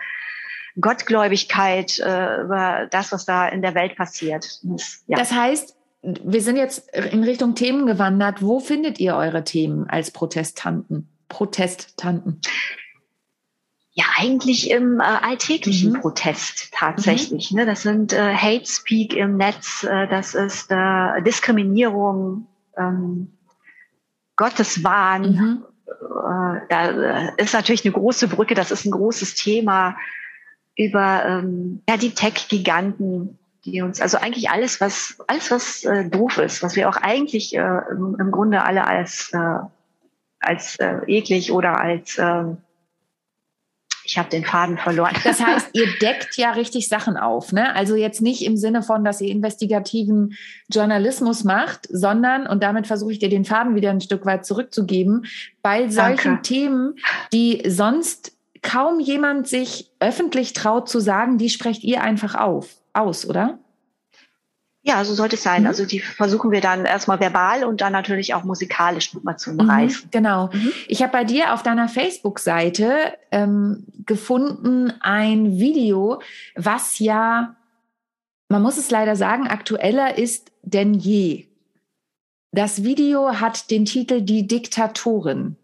Gottgläubigkeit, 0.79 1.99
äh, 1.99 2.41
über 2.41 2.87
das, 2.91 3.11
was 3.11 3.25
da 3.25 3.47
in 3.47 3.61
der 3.61 3.75
Welt 3.75 3.95
passiert. 3.95 4.59
Das, 4.63 5.03
ja. 5.07 5.17
das 5.17 5.31
heißt, 5.31 5.75
wir 6.01 6.41
sind 6.41 6.57
jetzt 6.57 6.89
in 6.93 7.23
Richtung 7.23 7.55
Themen 7.55 7.85
gewandert. 7.85 8.41
Wo 8.41 8.59
findet 8.59 8.99
ihr 8.99 9.15
eure 9.15 9.43
Themen 9.43 9.89
als 9.89 10.11
Protestanten? 10.11 11.07
Protestanten? 11.29 12.41
Eigentlich 14.23 14.71
im 14.71 14.99
äh, 14.99 15.03
alltäglichen 15.03 15.93
mhm. 15.93 16.01
Protest 16.01 16.71
tatsächlich. 16.73 17.51
Mhm. 17.51 17.59
Ne? 17.59 17.65
Das 17.65 17.81
sind 17.81 18.13
äh, 18.13 18.33
Hate 18.33 18.65
Speak 18.65 19.13
im 19.13 19.37
Netz, 19.37 19.83
äh, 19.83 20.07
das 20.07 20.33
ist 20.33 20.71
äh, 20.71 21.21
Diskriminierung, 21.21 22.47
ähm, 22.77 23.31
Gotteswahn. 24.35 25.21
Mhm. 25.21 25.65
Äh, 25.87 26.61
da 26.69 26.89
äh, 26.89 27.31
ist 27.37 27.53
natürlich 27.53 27.85
eine 27.85 27.93
große 27.93 28.27
Brücke, 28.27 28.55
das 28.55 28.71
ist 28.71 28.85
ein 28.85 28.91
großes 28.91 29.35
Thema 29.35 29.95
über 30.75 31.23
ähm, 31.25 31.81
ja, 31.87 31.97
die 31.97 32.11
Tech-Giganten, 32.11 33.37
die 33.65 33.81
uns, 33.81 34.01
also 34.01 34.17
eigentlich 34.17 34.49
alles, 34.49 34.81
was 34.81 35.17
alles, 35.27 35.51
was 35.51 35.83
äh, 35.83 36.09
doof 36.09 36.37
ist, 36.37 36.63
was 36.63 36.75
wir 36.75 36.89
auch 36.89 36.97
eigentlich 36.97 37.55
äh, 37.55 37.81
im, 37.91 38.15
im 38.19 38.31
Grunde 38.31 38.63
alle 38.63 38.85
als, 38.85 39.31
äh, 39.33 39.59
als 40.39 40.77
äh, 40.79 40.99
eklig 41.07 41.51
oder 41.51 41.79
als 41.79 42.17
äh, 42.17 42.43
ich 44.05 44.17
habe 44.17 44.29
den 44.29 44.45
Faden 44.45 44.77
verloren. 44.77 45.15
Das 45.23 45.41
heißt, 45.41 45.69
ihr 45.73 45.87
deckt 46.01 46.35
ja 46.37 46.51
richtig 46.51 46.87
Sachen 46.87 47.17
auf. 47.17 47.51
Ne? 47.51 47.75
Also 47.75 47.95
jetzt 47.95 48.21
nicht 48.21 48.43
im 48.43 48.57
Sinne 48.57 48.83
von, 48.83 49.03
dass 49.03 49.21
ihr 49.21 49.29
investigativen 49.29 50.37
Journalismus 50.69 51.43
macht, 51.43 51.87
sondern, 51.89 52.47
und 52.47 52.63
damit 52.63 52.87
versuche 52.87 53.13
ich 53.13 53.19
dir 53.19 53.29
den 53.29 53.45
Faden 53.45 53.75
wieder 53.75 53.91
ein 53.91 54.01
Stück 54.01 54.25
weit 54.25 54.45
zurückzugeben, 54.45 55.25
bei 55.61 55.87
solchen 55.89 56.33
Danke. 56.33 56.41
Themen, 56.41 56.95
die 57.31 57.63
sonst 57.67 58.33
kaum 58.61 58.99
jemand 58.99 59.47
sich 59.47 59.91
öffentlich 59.99 60.53
traut 60.53 60.89
zu 60.89 60.99
sagen, 60.99 61.37
die 61.37 61.49
sprecht 61.49 61.83
ihr 61.83 62.01
einfach 62.01 62.35
auf, 62.35 62.77
aus, 62.93 63.27
oder? 63.27 63.59
Ja, 64.85 65.05
so 65.05 65.13
sollte 65.13 65.37
es 65.37 65.43
sein. 65.43 65.61
Mhm. 65.61 65.67
Also 65.67 65.85
die 65.85 66.01
versuchen 66.01 66.51
wir 66.51 66.59
dann 66.59 66.83
erstmal 66.83 67.21
verbal 67.21 67.63
und 67.63 67.79
dann 67.79 67.93
natürlich 67.93 68.33
auch 68.33 68.43
musikalisch 68.43 69.13
mal 69.23 69.37
zu 69.37 69.51
umreißen. 69.51 70.05
Mhm, 70.05 70.11
genau. 70.11 70.49
Mhm. 70.51 70.73
Ich 70.89 71.01
habe 71.01 71.13
bei 71.13 71.23
dir 71.23 71.53
auf 71.53 71.63
deiner 71.63 71.87
Facebook-Seite 71.87 73.13
ähm, 73.31 73.85
gefunden 74.05 74.93
ein 74.99 75.57
Video, 75.57 76.21
was 76.55 76.99
ja, 76.99 77.55
man 78.49 78.61
muss 78.61 78.77
es 78.77 78.91
leider 78.91 79.15
sagen, 79.15 79.47
aktueller 79.47 80.17
ist 80.17 80.51
denn 80.63 80.93
je. 80.93 81.45
Das 82.51 82.83
Video 82.83 83.39
hat 83.39 83.71
den 83.71 83.85
Titel 83.85 84.21
Die 84.21 84.47
Diktatorin. 84.47 85.55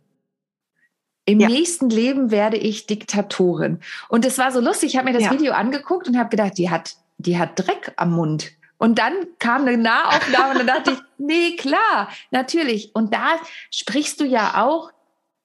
Im 1.26 1.42
ja. 1.42 1.50
nächsten 1.50 1.90
Leben 1.90 2.32
werde 2.32 2.56
ich 2.56 2.88
Diktatorin. 2.88 3.82
Und 4.08 4.26
es 4.26 4.38
war 4.38 4.52
so 4.54 4.62
lustig. 4.62 4.92
Ich 4.92 4.98
habe 4.98 5.12
mir 5.12 5.14
das 5.14 5.26
ja. 5.26 5.32
Video 5.32 5.52
angeguckt 5.52 6.08
und 6.08 6.18
habe 6.18 6.30
gedacht, 6.30 6.58
die 6.58 6.70
hat, 6.70 6.96
die 7.18 7.38
hat 7.38 7.60
Dreck 7.60 7.92
am 7.98 8.12
Mund. 8.12 8.54
Und 8.80 8.98
dann 8.98 9.28
kam 9.40 9.68
eine 9.68 9.78
Nahaufnahme 9.78 10.52
und 10.52 10.58
dann 10.60 10.68
dachte 10.68 10.92
ich, 10.94 11.00
nee, 11.18 11.56
klar, 11.58 12.10
natürlich. 12.32 12.96
Und 12.96 13.14
da 13.14 13.40
sprichst 13.70 14.20
du 14.22 14.26
ja 14.26 14.64
auch 14.64 14.92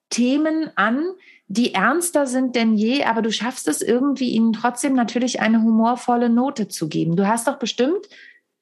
Themen 0.08 0.70
an, 0.76 1.04
die 1.48 1.74
ernster 1.74 2.26
sind 2.26 2.54
denn 2.54 2.74
je, 2.74 3.04
aber 3.04 3.22
du 3.22 3.32
schaffst 3.32 3.66
es 3.68 3.82
irgendwie, 3.82 4.30
ihnen 4.30 4.52
trotzdem 4.52 4.94
natürlich 4.94 5.40
eine 5.40 5.60
humorvolle 5.60 6.30
Note 6.30 6.68
zu 6.68 6.88
geben. 6.88 7.16
Du 7.16 7.26
hast 7.26 7.48
doch 7.48 7.58
bestimmt 7.58 8.08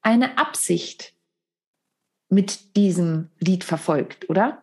eine 0.01 0.39
Absicht 0.39 1.13
mit 2.31 2.75
diesem 2.77 3.29
Lied 3.39 3.65
verfolgt, 3.65 4.29
oder? 4.31 4.63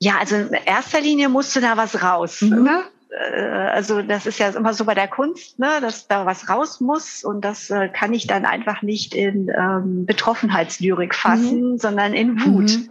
Ja, 0.00 0.18
also 0.18 0.34
in 0.34 0.52
erster 0.52 1.00
Linie 1.00 1.28
musste 1.28 1.60
da 1.60 1.76
was 1.76 2.02
raus. 2.02 2.42
Mhm. 2.42 2.64
Ne? 2.64 2.84
Äh, 3.10 3.40
also 3.40 4.02
das 4.02 4.26
ist 4.26 4.38
ja 4.38 4.50
immer 4.50 4.74
so 4.74 4.84
bei 4.84 4.94
der 4.94 5.08
Kunst, 5.08 5.58
ne, 5.58 5.78
dass 5.80 6.08
da 6.08 6.26
was 6.26 6.48
raus 6.48 6.80
muss 6.80 7.24
und 7.24 7.44
das 7.44 7.70
äh, 7.70 7.88
kann 7.88 8.14
ich 8.14 8.26
dann 8.26 8.44
einfach 8.44 8.82
nicht 8.82 9.14
in 9.14 9.48
ähm, 9.48 10.06
Betroffenheitslyrik 10.06 11.14
fassen, 11.14 11.72
mhm. 11.72 11.78
sondern 11.78 12.14
in 12.14 12.44
Wut. 12.44 12.70
Mhm. 12.70 12.90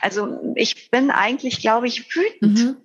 Also 0.00 0.54
ich 0.54 0.90
bin 0.90 1.10
eigentlich, 1.10 1.60
glaube 1.60 1.86
ich, 1.86 2.14
wütend. 2.14 2.58
Mhm. 2.58 2.76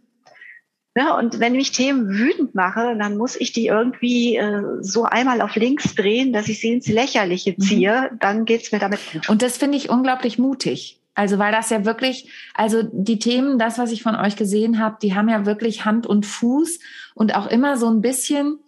Ja, 0.97 1.17
und 1.17 1.39
wenn 1.39 1.55
ich 1.55 1.71
Themen 1.71 2.09
wütend 2.09 2.53
mache, 2.53 2.97
dann 2.99 3.15
muss 3.15 3.39
ich 3.39 3.53
die 3.53 3.67
irgendwie 3.67 4.35
äh, 4.35 4.61
so 4.81 5.05
einmal 5.05 5.41
auf 5.41 5.55
links 5.55 5.95
drehen, 5.95 6.33
dass 6.33 6.49
ich 6.49 6.59
sie 6.59 6.73
ins 6.73 6.87
Lächerliche 6.87 7.51
mhm. 7.51 7.61
ziehe. 7.61 8.09
Mhm. 8.11 8.19
Dann 8.19 8.45
geht's 8.45 8.73
mir 8.73 8.79
damit 8.79 8.99
gut. 9.11 9.29
Und 9.29 9.41
das 9.41 9.57
finde 9.57 9.77
ich 9.77 9.89
unglaublich 9.89 10.37
mutig. 10.37 11.00
Also 11.13 11.39
weil 11.39 11.51
das 11.51 11.69
ja 11.69 11.83
wirklich, 11.85 12.31
also 12.53 12.83
die 12.83 13.19
Themen, 13.19 13.59
das, 13.59 13.77
was 13.77 13.91
ich 13.91 14.03
von 14.03 14.15
euch 14.15 14.35
gesehen 14.35 14.79
habe, 14.79 14.97
die 15.01 15.13
haben 15.13 15.29
ja 15.29 15.45
wirklich 15.45 15.83
Hand 15.85 16.07
und 16.07 16.25
Fuß 16.25 16.79
und 17.15 17.35
auch 17.35 17.47
immer 17.47 17.77
so 17.77 17.89
ein 17.89 18.01
bisschen, 18.01 18.59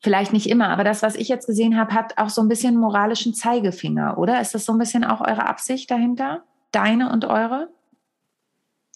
vielleicht 0.00 0.32
nicht 0.32 0.48
immer, 0.48 0.68
aber 0.68 0.84
das, 0.84 1.02
was 1.02 1.14
ich 1.14 1.28
jetzt 1.28 1.46
gesehen 1.46 1.78
habe, 1.78 1.94
hat 1.94 2.18
auch 2.18 2.30
so 2.30 2.42
ein 2.42 2.48
bisschen 2.48 2.76
moralischen 2.76 3.34
Zeigefinger, 3.34 4.18
oder? 4.18 4.40
Ist 4.40 4.54
das 4.54 4.64
so 4.64 4.72
ein 4.72 4.78
bisschen 4.78 5.04
auch 5.04 5.20
eure 5.20 5.46
Absicht 5.46 5.90
dahinter? 5.90 6.42
Deine 6.72 7.10
und 7.12 7.24
eure? 7.24 7.68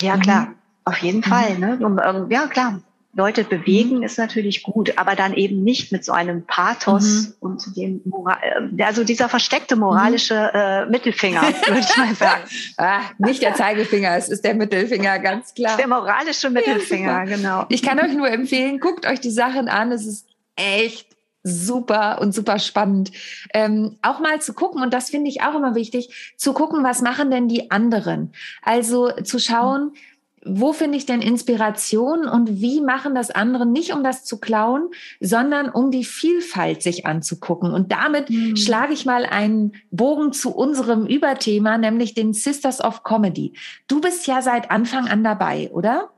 Ja, 0.00 0.16
klar, 0.16 0.46
mhm. 0.46 0.54
auf 0.84 0.98
jeden 0.98 1.18
mhm. 1.18 1.24
Fall. 1.24 1.58
Ne? 1.58 1.78
Um, 1.80 1.98
um, 1.98 2.30
ja, 2.30 2.48
klar. 2.48 2.80
Leute 3.14 3.44
bewegen 3.44 3.98
mhm. 3.98 4.02
ist 4.04 4.18
natürlich 4.18 4.62
gut, 4.62 4.96
aber 4.96 5.14
dann 5.14 5.34
eben 5.34 5.62
nicht 5.62 5.92
mit 5.92 6.04
so 6.04 6.12
einem 6.12 6.46
Pathos 6.46 7.28
mhm. 7.28 7.34
und 7.40 7.76
dem 7.76 8.00
Moral, 8.04 8.38
äh, 8.78 8.82
also 8.82 9.04
dieser 9.04 9.28
versteckte 9.28 9.76
moralische 9.76 10.34
mhm. 10.34 10.58
äh, 10.58 10.86
Mittelfinger, 10.86 11.42
würde 11.66 11.80
ich 11.80 11.96
mal 11.96 12.14
sagen. 12.14 12.42
ah, 12.78 13.00
nicht 13.18 13.42
der 13.42 13.54
Zeigefinger, 13.54 14.16
es 14.16 14.30
ist 14.30 14.44
der 14.44 14.54
Mittelfinger, 14.54 15.18
ganz 15.18 15.52
klar. 15.52 15.76
Der 15.76 15.88
moralische 15.88 16.48
Mittelfinger, 16.48 17.10
ja, 17.10 17.24
genau. 17.24 17.66
Ich 17.68 17.82
kann 17.82 18.00
euch 18.00 18.14
nur 18.14 18.30
empfehlen, 18.30 18.80
guckt 18.80 19.06
euch 19.06 19.20
die 19.20 19.30
Sachen 19.30 19.68
an, 19.68 19.92
es 19.92 20.06
ist 20.06 20.26
echt 20.56 21.08
super 21.42 22.18
und 22.20 22.34
super 22.34 22.58
spannend. 22.58 23.10
Ähm, 23.52 23.98
auch 24.00 24.20
mal 24.20 24.40
zu 24.40 24.54
gucken, 24.54 24.82
und 24.82 24.94
das 24.94 25.10
finde 25.10 25.28
ich 25.28 25.42
auch 25.42 25.54
immer 25.54 25.74
wichtig, 25.74 26.34
zu 26.38 26.54
gucken, 26.54 26.82
was 26.82 27.02
machen 27.02 27.30
denn 27.30 27.48
die 27.48 27.70
anderen? 27.70 28.32
Also 28.62 29.10
zu 29.22 29.38
schauen, 29.38 29.86
mhm 29.86 29.96
wo 30.44 30.72
finde 30.72 30.98
ich 30.98 31.06
denn 31.06 31.22
Inspiration 31.22 32.26
und 32.26 32.60
wie 32.60 32.80
machen 32.80 33.14
das 33.14 33.30
andere 33.30 33.66
nicht, 33.66 33.92
um 33.92 34.02
das 34.02 34.24
zu 34.24 34.40
klauen, 34.40 34.90
sondern 35.20 35.68
um 35.68 35.90
die 35.90 36.04
Vielfalt 36.04 36.82
sich 36.82 37.06
anzugucken. 37.06 37.72
Und 37.72 37.92
damit 37.92 38.28
mhm. 38.28 38.56
schlage 38.56 38.92
ich 38.92 39.06
mal 39.06 39.24
einen 39.24 39.74
Bogen 39.90 40.32
zu 40.32 40.54
unserem 40.54 41.06
Überthema, 41.06 41.78
nämlich 41.78 42.14
den 42.14 42.32
Sisters 42.32 42.82
of 42.82 43.04
Comedy. 43.04 43.52
Du 43.86 44.00
bist 44.00 44.26
ja 44.26 44.42
seit 44.42 44.70
Anfang 44.70 45.08
an 45.08 45.22
dabei, 45.22 45.70
oder? 45.72 46.10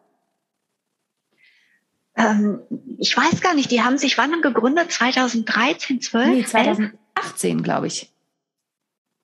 Ähm, 2.17 2.61
ich 2.99 3.17
weiß 3.17 3.41
gar 3.41 3.55
nicht, 3.55 3.71
die 3.71 3.83
haben 3.83 3.99
sich 3.99 4.17
wann 4.17 4.41
gegründet? 4.41 4.93
2013, 4.93 6.01
12? 6.01 6.29
Nee, 6.29 6.45
2018, 6.45 7.63
glaube 7.63 7.89
ich. 7.89 8.11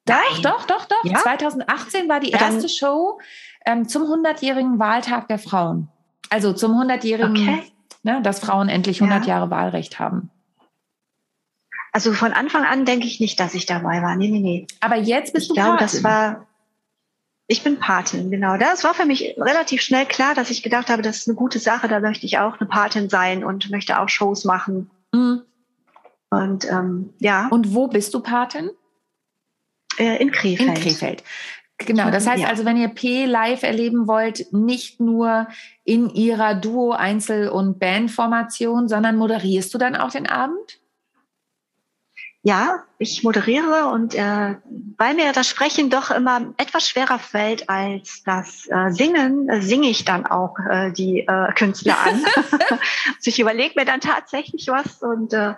Doch, 0.04 0.14
Nein. 0.14 0.42
doch, 0.42 0.66
doch, 0.66 0.86
doch. 0.86 1.04
Ja? 1.04 1.18
2018 1.18 2.08
war 2.08 2.20
die 2.20 2.30
erste 2.30 2.62
Dann, 2.62 2.68
Show 2.68 3.20
ähm, 3.66 3.88
zum 3.88 4.02
100-jährigen 4.04 4.78
Wahltag 4.78 5.28
der 5.28 5.38
Frauen. 5.38 5.88
Also 6.28 6.52
zum 6.52 6.72
100-jährigen, 6.72 7.32
okay. 7.32 7.62
ne, 8.02 8.20
dass 8.22 8.40
Frauen 8.40 8.68
endlich 8.68 9.02
100 9.02 9.26
ja. 9.26 9.36
Jahre 9.36 9.50
Wahlrecht 9.50 9.98
haben. 9.98 10.30
Also 11.92 12.12
von 12.12 12.32
Anfang 12.32 12.64
an 12.64 12.84
denke 12.84 13.06
ich 13.06 13.18
nicht, 13.18 13.40
dass 13.40 13.54
ich 13.54 13.66
dabei 13.66 14.00
war. 14.02 14.14
Nee, 14.14 14.28
nee, 14.28 14.38
nee. 14.38 14.66
Aber 14.80 14.96
jetzt 14.96 15.32
bist 15.32 15.44
ich 15.44 15.48
du 15.48 15.54
glaube, 15.54 15.78
Patin. 15.78 15.86
das 15.86 16.04
war 16.04 16.46
ich 17.50 17.64
bin 17.64 17.80
Patin, 17.80 18.30
genau. 18.30 18.56
Das 18.58 18.84
war 18.84 18.94
für 18.94 19.06
mich 19.06 19.34
relativ 19.36 19.82
schnell 19.82 20.06
klar, 20.06 20.36
dass 20.36 20.50
ich 20.50 20.62
gedacht 20.62 20.88
habe, 20.88 21.02
das 21.02 21.16
ist 21.16 21.28
eine 21.28 21.34
gute 21.34 21.58
Sache, 21.58 21.88
da 21.88 21.98
möchte 21.98 22.24
ich 22.24 22.38
auch 22.38 22.60
eine 22.60 22.68
Patin 22.68 23.08
sein 23.08 23.42
und 23.42 23.70
möchte 23.70 23.98
auch 23.98 24.08
Shows 24.08 24.44
machen. 24.44 24.88
Mhm. 25.12 25.42
Und 26.30 26.70
ähm, 26.70 27.12
ja. 27.18 27.48
Und 27.48 27.74
wo 27.74 27.88
bist 27.88 28.14
du 28.14 28.20
Patin? 28.20 28.70
Äh, 29.98 30.22
in 30.22 30.30
Krefeld. 30.30 30.68
In 30.68 30.74
Krefeld. 30.74 31.24
Genau, 31.86 32.10
das 32.10 32.26
heißt 32.26 32.42
ja. 32.42 32.48
also, 32.48 32.64
wenn 32.64 32.76
ihr 32.76 32.88
P 32.88 33.24
live 33.24 33.62
erleben 33.62 34.06
wollt, 34.06 34.52
nicht 34.52 35.00
nur 35.00 35.48
in 35.84 36.10
ihrer 36.10 36.54
Duo-, 36.54 36.92
Einzel- 36.92 37.48
und 37.48 37.78
Bandformation, 37.78 38.88
sondern 38.88 39.16
moderierst 39.16 39.72
du 39.72 39.78
dann 39.78 39.96
auch 39.96 40.10
den 40.10 40.26
Abend? 40.26 40.80
Ja, 42.42 42.84
ich 42.98 43.22
moderiere 43.22 43.88
und 43.88 44.14
äh, 44.14 44.56
weil 44.96 45.14
mir 45.14 45.32
das 45.32 45.46
Sprechen 45.46 45.90
doch 45.90 46.10
immer 46.10 46.54
etwas 46.56 46.88
schwerer 46.88 47.18
fällt 47.18 47.68
als 47.68 48.22
das 48.24 48.66
äh, 48.70 48.90
Singen, 48.90 49.50
äh, 49.50 49.60
singe 49.60 49.90
ich 49.90 50.06
dann 50.06 50.24
auch 50.24 50.56
äh, 50.70 50.90
die 50.90 51.20
äh, 51.20 51.52
Künstler 51.52 51.98
an. 51.98 52.24
also 52.36 52.80
ich 53.24 53.38
überlege 53.40 53.74
mir 53.76 53.84
dann 53.84 54.00
tatsächlich 54.00 54.68
was 54.68 55.02
und 55.02 55.34
äh, 55.34 55.52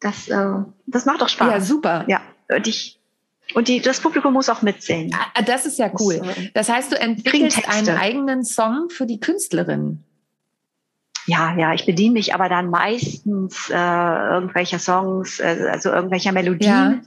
das, 0.00 0.28
äh, 0.28 0.62
das 0.86 1.04
macht 1.04 1.20
doch 1.20 1.28
Spaß. 1.28 1.50
Ja, 1.50 1.60
super. 1.60 2.04
Ja, 2.06 2.20
und 2.48 2.66
ich 2.66 2.98
und 3.54 3.68
die, 3.68 3.80
das 3.80 4.00
Publikum 4.00 4.32
muss 4.32 4.48
auch 4.48 4.62
mitsingen. 4.62 5.14
Ah, 5.14 5.42
das 5.42 5.66
ist 5.66 5.78
ja 5.78 5.90
cool. 6.00 6.20
Das 6.54 6.68
heißt, 6.68 6.92
du 6.92 7.00
entwickelst 7.00 7.68
einen 7.68 7.96
eigenen 7.96 8.44
Song 8.44 8.90
für 8.90 9.06
die 9.06 9.20
Künstlerin. 9.20 10.02
Ja, 11.26 11.56
ja, 11.56 11.74
ich 11.74 11.86
bediene 11.86 12.14
mich 12.14 12.34
aber 12.34 12.48
dann 12.48 12.70
meistens 12.70 13.68
äh, 13.68 13.74
irgendwelcher 13.74 14.78
Songs, 14.78 15.40
äh, 15.40 15.68
also 15.70 15.90
irgendwelcher 15.90 16.32
Melodien, 16.32 16.68
ja. 16.70 17.00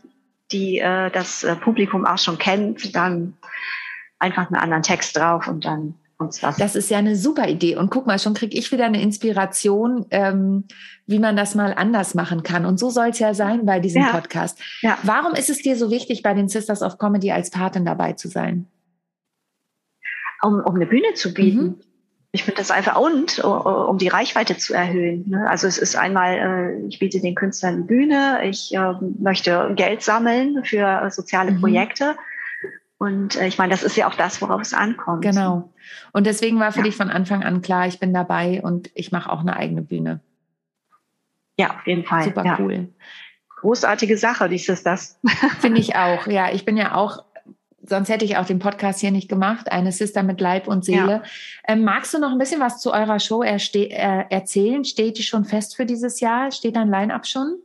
die 0.51 0.79
äh, 0.79 1.09
das 1.09 1.43
äh, 1.43 1.55
Publikum 1.55 2.05
auch 2.05 2.17
schon 2.17 2.37
kennt, 2.37 2.95
dann 2.95 3.37
einfach 4.19 4.47
einen 4.47 4.57
anderen 4.57 4.83
Text 4.83 5.15
drauf 5.15 5.47
und 5.47 5.63
dann 5.63 5.95
uns 6.19 6.41
das. 6.41 6.57
Das 6.57 6.75
ist 6.75 6.89
ja 6.89 6.97
eine 6.97 7.15
super 7.15 7.47
Idee. 7.47 7.75
Und 7.75 7.89
guck 7.89 8.05
mal, 8.05 8.19
schon 8.19 8.33
kriege 8.33 8.57
ich 8.57 8.71
wieder 8.71 8.85
eine 8.85 9.01
Inspiration, 9.01 10.05
ähm, 10.11 10.65
wie 11.07 11.19
man 11.19 11.35
das 11.35 11.55
mal 11.55 11.73
anders 11.73 12.13
machen 12.13 12.43
kann. 12.43 12.65
Und 12.65 12.77
so 12.77 12.89
soll 12.89 13.09
es 13.09 13.19
ja 13.19 13.33
sein 13.33 13.65
bei 13.65 13.79
diesem 13.79 14.03
ja. 14.03 14.11
Podcast. 14.11 14.59
Ja. 14.81 14.97
Warum 15.03 15.33
ist 15.33 15.49
es 15.49 15.61
dir 15.61 15.75
so 15.75 15.89
wichtig, 15.89 16.21
bei 16.21 16.33
den 16.33 16.49
Sisters 16.49 16.81
of 16.81 16.97
Comedy 16.97 17.31
als 17.31 17.49
Patin 17.49 17.85
dabei 17.85 18.13
zu 18.13 18.27
sein? 18.27 18.67
Um, 20.43 20.59
um 20.59 20.75
eine 20.75 20.85
Bühne 20.85 21.13
zu 21.15 21.33
bieten. 21.33 21.63
Mhm. 21.63 21.75
Ich 22.31 22.43
finde 22.43 22.59
das 22.59 22.69
einfach 22.69 22.95
und 22.99 23.39
um 23.39 23.97
die 23.97 24.07
Reichweite 24.07 24.55
zu 24.55 24.75
erhöhen. 24.75 25.27
Ne? 25.29 25.49
Also 25.49 25.65
es 25.65 25.79
ist 25.79 25.95
einmal, 25.95 26.35
äh, 26.35 26.87
ich 26.87 26.99
biete 26.99 27.19
den 27.19 27.33
Künstlern 27.33 27.73
eine 27.73 27.83
Bühne, 27.85 28.41
ich 28.43 28.71
äh, 28.75 28.93
möchte 29.19 29.73
Geld 29.75 30.03
sammeln 30.03 30.63
für 30.63 31.09
soziale 31.09 31.51
mhm. 31.51 31.61
Und 32.99 33.37
äh, 33.37 33.47
ich 33.47 33.57
meine, 33.57 33.71
das 33.71 33.81
ist 33.81 33.95
ja 33.95 34.07
auch 34.07 34.13
das, 34.13 34.41
worauf 34.41 34.61
es 34.61 34.73
ankommt. 34.73 35.23
Genau. 35.23 35.73
Und 36.11 36.27
deswegen 36.27 36.59
war 36.59 36.73
für 36.73 36.79
ja. 36.79 36.85
dich 36.85 36.97
von 36.97 37.09
Anfang 37.09 37.43
an 37.43 37.61
klar, 37.61 37.87
ich 37.87 37.99
bin 37.99 38.13
dabei 38.13 38.61
und 38.61 38.91
ich 38.93 39.11
mache 39.11 39.31
auch 39.31 39.39
eine 39.39 39.55
eigene 39.55 39.81
Bühne. 39.81 40.19
Ja, 41.57 41.77
auf 41.77 41.87
jeden 41.87 42.03
Fall. 42.03 42.23
Super 42.23 42.45
ja. 42.45 42.57
cool. 42.59 42.89
Großartige 43.61 44.17
Sache, 44.17 44.49
dies 44.49 44.67
ist 44.67 44.85
das. 44.85 45.17
Finde 45.59 45.79
ich 45.79 45.95
auch. 45.95 46.27
Ja, 46.27 46.51
ich 46.51 46.65
bin 46.65 46.77
ja 46.77 46.93
auch 46.93 47.23
sonst 47.81 48.09
hätte 48.09 48.25
ich 48.25 48.37
auch 48.37 48.45
den 48.45 48.59
Podcast 48.59 48.99
hier 48.99 49.11
nicht 49.11 49.29
gemacht. 49.29 49.71
Eine 49.71 49.91
Sister 49.91 50.21
mit 50.21 50.39
Leib 50.39 50.67
und 50.67 50.85
Seele. 50.85 51.11
Ja. 51.11 51.23
Ähm, 51.67 51.83
magst 51.83 52.13
du 52.13 52.19
noch 52.19 52.31
ein 52.31 52.37
bisschen 52.37 52.61
was 52.61 52.79
zu 52.79 52.93
eurer 52.93 53.19
Show 53.19 53.41
erste 53.41 53.89
äh, 53.89 54.25
erzählen? 54.29 54.85
Steht 54.85 55.17
die 55.17 55.23
schon 55.23 55.45
fest 55.45 55.75
für 55.75 55.85
dieses 55.85 56.19
Jahr? 56.19 56.51
Steht 56.51 56.75
dein 56.75 56.89
Line-Up 56.89 57.25
schon? 57.25 57.57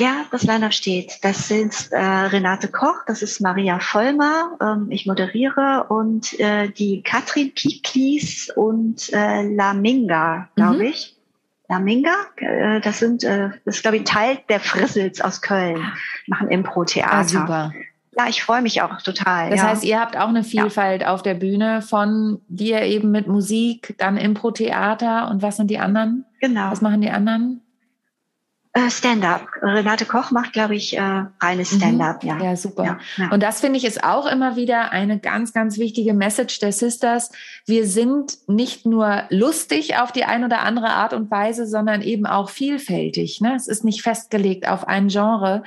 Ja, 0.00 0.24
das 0.30 0.44
Line-Up 0.44 0.72
steht. 0.72 1.18
Das 1.22 1.46
sind 1.46 1.88
äh, 1.90 1.98
Renate 1.98 2.68
Koch, 2.68 3.04
das 3.06 3.20
ist 3.20 3.38
Maria 3.42 3.80
Vollmer, 3.80 4.56
ähm, 4.58 4.86
ich 4.88 5.04
moderiere 5.04 5.84
und 5.90 6.40
äh, 6.40 6.70
die 6.70 7.02
Katrin 7.02 7.52
Kiklis 7.54 8.50
und 8.56 9.12
äh, 9.12 9.42
Laminga, 9.42 10.48
glaube 10.56 10.76
mhm. 10.76 10.84
ich. 10.86 11.16
Laminga, 11.68 12.14
äh, 12.36 12.80
das 12.80 12.98
sind, 12.98 13.24
äh, 13.24 13.50
das 13.66 13.76
ist 13.76 13.82
glaube 13.82 13.98
ich 13.98 14.04
Teil 14.04 14.38
der 14.48 14.60
Frissels 14.60 15.20
aus 15.20 15.42
Köln, 15.42 15.92
machen 16.26 16.48
Impro-Theater. 16.48 17.12
Ah, 17.12 17.24
super. 17.24 17.72
Ja, 18.16 18.26
ich 18.26 18.42
freue 18.42 18.62
mich 18.62 18.80
auch 18.80 19.02
total. 19.02 19.50
Das 19.50 19.60
ja. 19.60 19.68
heißt, 19.68 19.84
ihr 19.84 20.00
habt 20.00 20.16
auch 20.16 20.28
eine 20.28 20.44
Vielfalt 20.44 21.02
ja. 21.02 21.12
auf 21.12 21.20
der 21.20 21.34
Bühne 21.34 21.82
von 21.82 22.40
dir 22.48 22.82
eben 22.84 23.10
mit 23.10 23.28
Musik, 23.28 23.94
dann 23.98 24.16
Impro-Theater 24.16 25.30
und 25.30 25.42
was 25.42 25.58
sind 25.58 25.70
die 25.70 25.78
anderen? 25.78 26.24
Genau. 26.40 26.70
Was 26.70 26.80
machen 26.80 27.02
die 27.02 27.10
anderen? 27.10 27.60
Äh, 28.72 28.88
Stand-up. 28.88 29.48
Renate 29.62 30.04
Koch 30.04 30.30
macht, 30.30 30.52
glaube 30.52 30.76
ich, 30.76 30.96
äh, 30.96 31.24
reines 31.40 31.72
mhm. 31.72 31.78
Stand-up. 31.78 32.22
Ja. 32.22 32.38
ja, 32.40 32.54
super. 32.54 32.84
Ja, 32.84 32.98
ja. 33.16 33.30
Und 33.32 33.42
das 33.42 33.60
finde 33.60 33.78
ich 33.78 33.84
ist 33.84 34.04
auch 34.04 34.26
immer 34.26 34.54
wieder 34.54 34.92
eine 34.92 35.18
ganz, 35.18 35.52
ganz 35.52 35.76
wichtige 35.78 36.14
Message 36.14 36.60
der 36.60 36.70
Sisters. 36.70 37.32
Wir 37.66 37.84
sind 37.86 38.38
nicht 38.46 38.86
nur 38.86 39.24
lustig 39.28 39.96
auf 39.96 40.12
die 40.12 40.24
eine 40.24 40.46
oder 40.46 40.60
andere 40.60 40.90
Art 40.90 41.14
und 41.14 41.32
Weise, 41.32 41.66
sondern 41.66 42.00
eben 42.00 42.26
auch 42.26 42.48
vielfältig. 42.48 43.40
Ne? 43.40 43.56
Es 43.56 43.66
ist 43.66 43.84
nicht 43.84 44.02
festgelegt 44.02 44.68
auf 44.68 44.86
ein 44.86 45.08
Genre. 45.08 45.64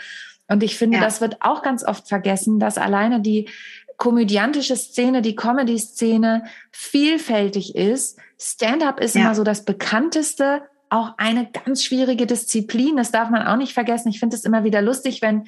Und 0.48 0.64
ich 0.64 0.78
finde, 0.78 1.00
das 1.00 1.20
wird 1.20 1.38
auch 1.42 1.62
ganz 1.62 1.84
oft 1.84 2.08
vergessen, 2.08 2.58
dass 2.58 2.78
alleine 2.78 3.20
die 3.20 3.50
komödiantische 3.98 4.78
Szene, 4.78 5.22
die 5.22 5.36
Comedy-Szene 5.36 6.46
vielfältig 6.72 7.76
ist. 7.76 8.18
Stand-up 8.40 9.02
ist 9.02 9.16
immer 9.16 9.36
so 9.36 9.44
das 9.44 9.66
bekannteste 9.66 10.62
auch 10.94 11.14
eine 11.18 11.50
ganz 11.66 11.84
schwierige 11.84 12.28
Disziplin. 12.28 12.98
Das 12.98 13.12
darf 13.12 13.30
man 13.30 13.48
auch 13.48 13.58
nicht 13.58 13.74
vergessen. 13.74 14.10
Ich 14.10 14.20
finde 14.20 14.36
es 14.36 14.46
immer 14.46 14.64
wieder 14.64 14.82
lustig, 14.82 15.22
wenn 15.22 15.48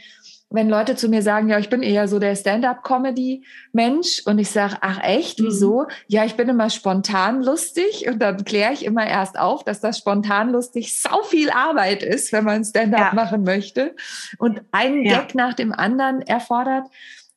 wenn 0.52 0.70
Leute 0.70 0.96
zu 0.96 1.10
mir 1.10 1.22
sagen, 1.24 1.50
ja, 1.50 1.58
ich 1.58 1.70
bin 1.70 1.82
eher 1.82 2.08
so 2.08 2.20
der 2.20 2.36
Stand-up-Comedy-Mensch 2.36 4.22
und 4.26 4.38
ich 4.38 4.52
sage, 4.52 4.78
ach 4.80 5.00
echt, 5.04 5.40
mhm. 5.40 5.46
wieso? 5.46 5.82
Mhm. 5.82 5.88
Ja, 6.08 6.24
ich 6.24 6.36
bin 6.36 6.48
immer 6.48 6.70
spontan 6.70 7.42
lustig 7.42 8.08
und 8.08 8.20
dann 8.20 8.46
kläre 8.46 8.72
ich 8.72 8.86
immer 8.86 9.06
erst 9.06 9.40
auf, 9.40 9.64
dass 9.64 9.82
das 9.82 9.98
spontan 9.98 10.52
lustig 10.52 11.02
sau 11.02 11.24
viel 11.24 11.50
Arbeit 11.50 12.04
ist, 12.04 12.32
wenn 12.32 12.44
man 12.44 12.64
Stand-up 12.64 13.00
ja. 13.00 13.14
machen 13.14 13.44
möchte 13.44 13.96
und 14.38 14.62
einen 14.72 15.04
ja. 15.04 15.20
Gag 15.20 15.36
nach 15.36 15.56
dem 15.56 15.74
anderen 15.74 16.22
erfordert. 16.22 16.86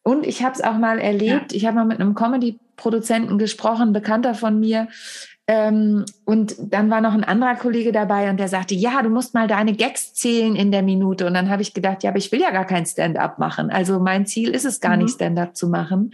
Und 0.03 0.27
ich 0.27 0.43
habe 0.43 0.55
es 0.55 0.63
auch 0.63 0.77
mal 0.77 0.99
erlebt, 0.99 1.53
ja. 1.53 1.57
ich 1.57 1.67
habe 1.67 1.77
mal 1.77 1.87
mit 1.87 2.01
einem 2.01 2.15
Comedy-Produzenten 2.15 3.39
gesprochen, 3.39 3.93
Bekannter 3.93 4.35
von 4.35 4.61
mir, 4.61 4.89
ähm, 5.51 6.05
und 6.27 6.57
dann 6.61 6.91
war 6.91 7.01
noch 7.01 7.15
ein 7.15 7.25
anderer 7.25 7.55
Kollege 7.55 7.91
dabei 7.91 8.29
und 8.29 8.39
der 8.39 8.49
sagte, 8.49 8.75
ja, 8.75 9.01
du 9.01 9.09
musst 9.09 9.33
mal 9.33 9.49
deine 9.49 9.73
Gags 9.73 10.13
zählen 10.13 10.55
in 10.55 10.71
der 10.71 10.83
Minute. 10.83 11.27
Und 11.27 11.33
dann 11.33 11.49
habe 11.49 11.63
ich 11.63 11.73
gedacht, 11.73 12.03
ja, 12.03 12.11
aber 12.11 12.19
ich 12.19 12.31
will 12.31 12.43
ja 12.43 12.51
gar 12.51 12.67
kein 12.67 12.85
Stand-up 12.85 13.39
machen. 13.39 13.71
Also 13.71 13.99
mein 13.99 14.27
Ziel 14.27 14.51
ist 14.51 14.67
es 14.67 14.79
gar 14.79 14.97
mhm. 14.97 15.05
nicht, 15.05 15.15
Stand-up 15.15 15.57
zu 15.57 15.69
machen. 15.71 16.13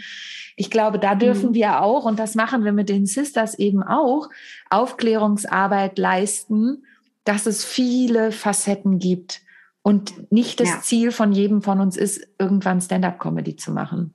Ich 0.54 0.70
glaube, 0.70 1.00
da 1.00 1.16
dürfen 1.16 1.50
mhm. 1.50 1.54
wir 1.54 1.82
auch, 1.82 2.04
und 2.04 2.20
das 2.20 2.36
machen 2.36 2.64
wir 2.64 2.70
mit 2.70 2.88
den 2.88 3.06
Sisters 3.06 3.58
eben 3.58 3.82
auch, 3.82 4.30
Aufklärungsarbeit 4.70 5.98
leisten, 5.98 6.84
dass 7.24 7.46
es 7.46 7.64
viele 7.64 8.30
Facetten 8.30 9.00
gibt 9.00 9.40
und 9.82 10.30
nicht 10.30 10.60
das 10.60 10.68
ja. 10.68 10.80
Ziel 10.80 11.10
von 11.10 11.32
jedem 11.32 11.60
von 11.60 11.80
uns 11.80 11.96
ist, 11.96 12.24
irgendwann 12.38 12.80
Stand-up-Comedy 12.80 13.56
zu 13.56 13.72
machen. 13.72 14.14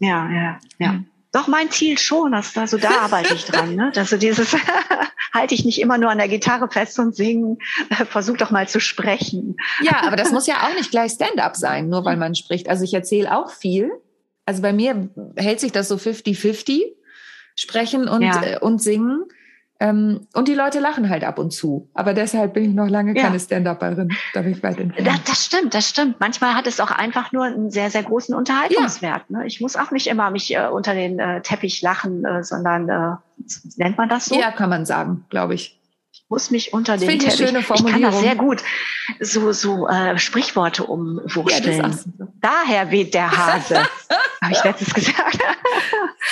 Ja, 0.00 0.28
ja, 0.32 0.58
ja. 0.78 0.92
Mhm. 0.94 1.06
Doch 1.34 1.48
mein 1.48 1.68
Ziel 1.68 1.98
schon, 1.98 2.30
dass, 2.30 2.56
also 2.56 2.78
da 2.78 2.90
arbeite 3.00 3.34
ich 3.34 3.44
dran, 3.44 3.74
ne? 3.74 3.90
Dass 3.92 4.10
du 4.10 4.18
dieses 4.18 4.54
halte 5.34 5.52
ich 5.52 5.64
nicht 5.64 5.80
immer 5.80 5.98
nur 5.98 6.08
an 6.08 6.18
der 6.18 6.28
Gitarre 6.28 6.68
fest 6.70 6.96
und 7.00 7.16
singen, 7.16 7.58
versuch 8.08 8.36
doch 8.36 8.52
mal 8.52 8.68
zu 8.68 8.78
sprechen. 8.78 9.56
Ja, 9.82 10.04
aber 10.04 10.14
das 10.14 10.30
muss 10.30 10.46
ja 10.46 10.62
auch 10.62 10.74
nicht 10.74 10.92
gleich 10.92 11.10
Stand-up 11.10 11.56
sein, 11.56 11.88
nur 11.88 12.04
weil 12.04 12.16
man 12.16 12.36
spricht. 12.36 12.68
Also 12.68 12.84
ich 12.84 12.94
erzähle 12.94 13.36
auch 13.36 13.50
viel. 13.50 13.90
Also 14.46 14.62
bei 14.62 14.72
mir 14.72 15.08
hält 15.34 15.58
sich 15.58 15.72
das 15.72 15.88
so 15.88 15.96
50-50, 15.96 16.82
sprechen 17.56 18.08
und, 18.08 18.22
ja. 18.22 18.42
äh, 18.44 18.58
und 18.60 18.80
singen. 18.80 19.24
Ähm, 19.84 20.26
und 20.32 20.48
die 20.48 20.54
Leute 20.54 20.80
lachen 20.80 21.10
halt 21.10 21.24
ab 21.24 21.38
und 21.38 21.52
zu. 21.52 21.90
Aber 21.92 22.14
deshalb 22.14 22.54
bin 22.54 22.64
ich 22.64 22.74
noch 22.74 22.88
lange 22.88 23.14
ja. 23.14 23.22
keine 23.22 23.38
Stand-Upperin. 23.38 24.12
Da 24.32 24.40
bin 24.40 24.52
ich 24.52 24.62
weit 24.62 24.78
entfernt. 24.78 25.06
Das, 25.06 25.24
das 25.24 25.44
stimmt, 25.44 25.74
das 25.74 25.90
stimmt. 25.90 26.20
Manchmal 26.20 26.54
hat 26.54 26.66
es 26.66 26.80
auch 26.80 26.90
einfach 26.90 27.32
nur 27.32 27.44
einen 27.44 27.70
sehr, 27.70 27.90
sehr 27.90 28.02
großen 28.02 28.34
Unterhaltungswert. 28.34 29.24
Ja. 29.28 29.38
Ne? 29.38 29.46
Ich 29.46 29.60
muss 29.60 29.76
auch 29.76 29.90
nicht 29.90 30.06
immer 30.06 30.30
mich 30.30 30.54
äh, 30.54 30.68
unter 30.68 30.94
den 30.94 31.18
äh, 31.18 31.42
Teppich 31.42 31.82
lachen, 31.82 32.24
äh, 32.24 32.42
sondern 32.42 32.88
äh, 32.88 33.16
nennt 33.76 33.98
man 33.98 34.08
das 34.08 34.24
so? 34.24 34.40
Ja, 34.40 34.52
kann 34.52 34.70
man 34.70 34.86
sagen, 34.86 35.26
glaube 35.28 35.52
ich 35.52 35.78
muss 36.28 36.50
mich 36.50 36.72
unter 36.72 36.96
den 36.96 37.18
Teppich. 37.18 37.36
Schöne 37.36 37.62
Formulierung. 37.62 38.00
Ich 38.00 38.02
kann 38.02 38.12
das 38.12 38.20
sehr 38.20 38.36
gut 38.36 38.62
so 39.20 39.52
so 39.52 39.88
äh, 39.88 40.18
Sprichworte 40.18 40.84
umwursteln. 40.84 41.82
Ja, 41.82 41.92
so. 41.92 42.10
Daher 42.40 42.90
weht 42.90 43.14
der 43.14 43.30
Hase, 43.30 43.76
habe 44.42 44.52
ich 44.52 44.64
letztens 44.64 44.94
gesagt. 44.94 45.38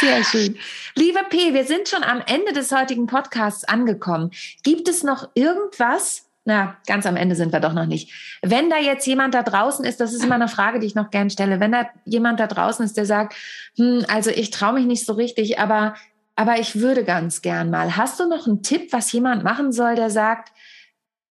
sehr 0.01 0.25
schön. 0.25 0.57
Liebe 0.95 1.21
P, 1.29 1.55
wir 1.55 1.65
sind 1.65 1.89
schon 1.89 2.03
am 2.03 2.23
Ende 2.27 2.53
des 2.53 2.73
heutigen 2.73 3.07
Podcasts 3.07 3.65
angekommen. 3.65 4.31
Gibt 4.63 4.89
es 4.89 5.03
noch 5.03 5.29
irgendwas? 5.35 6.27
Na, 6.45 6.77
ganz 6.87 7.07
am 7.07 7.17
Ende 7.17 7.37
sind 7.37 7.53
wir 7.53 7.61
doch 7.61 7.73
noch 7.73 7.87
nicht. 7.87 8.11
Wenn 8.43 8.69
da 8.69 8.77
jetzt 8.77 9.07
jemand 9.07 9.33
da 9.33 9.45
draußen 9.45 9.85
ist, 9.85 10.01
das 10.01 10.13
ist 10.13 10.25
immer 10.25 10.35
eine 10.35 10.49
Frage, 10.49 10.81
die 10.81 10.87
ich 10.87 10.97
noch 10.97 11.11
gern 11.11 11.31
stelle. 11.31 11.61
Wenn 11.61 11.71
da 11.71 11.87
jemand 12.05 12.41
da 12.41 12.49
draußen 12.49 12.85
ist, 12.85 12.97
der 12.97 13.07
sagt, 13.07 13.37
hm, 13.77 14.05
also 14.09 14.31
ich 14.31 14.51
traue 14.51 14.73
mich 14.73 14.87
nicht 14.87 15.07
so 15.07 15.13
richtig, 15.13 15.61
aber 15.61 15.95
aber 16.35 16.59
ich 16.59 16.81
würde 16.81 17.05
ganz 17.05 17.42
gern 17.42 17.71
mal. 17.71 17.97
Hast 17.97 18.18
du 18.18 18.29
noch 18.29 18.47
einen 18.47 18.62
Tipp, 18.62 18.92
was 18.92 19.12
jemand 19.12 19.45
machen 19.45 19.73
soll, 19.73 19.95
der 19.95 20.11
sagt, 20.11 20.53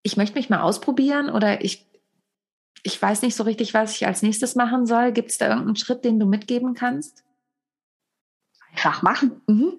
ich 0.03 0.17
möchte 0.17 0.35
mich 0.35 0.49
mal 0.49 0.61
ausprobieren 0.61 1.29
oder 1.29 1.63
ich, 1.63 1.87
ich 2.83 3.01
weiß 3.01 3.21
nicht 3.21 3.35
so 3.35 3.43
richtig, 3.43 3.73
was 3.73 3.95
ich 3.95 4.05
als 4.05 4.21
nächstes 4.21 4.55
machen 4.55 4.85
soll? 4.85 5.11
Gibt 5.11 5.31
es 5.31 5.37
da 5.37 5.47
irgendeinen 5.47 5.75
Schritt, 5.75 6.05
den 6.05 6.19
du 6.19 6.25
mitgeben 6.25 6.73
kannst? 6.73 7.23
Einfach 8.71 9.01
machen. 9.01 9.41
Mhm. 9.47 9.73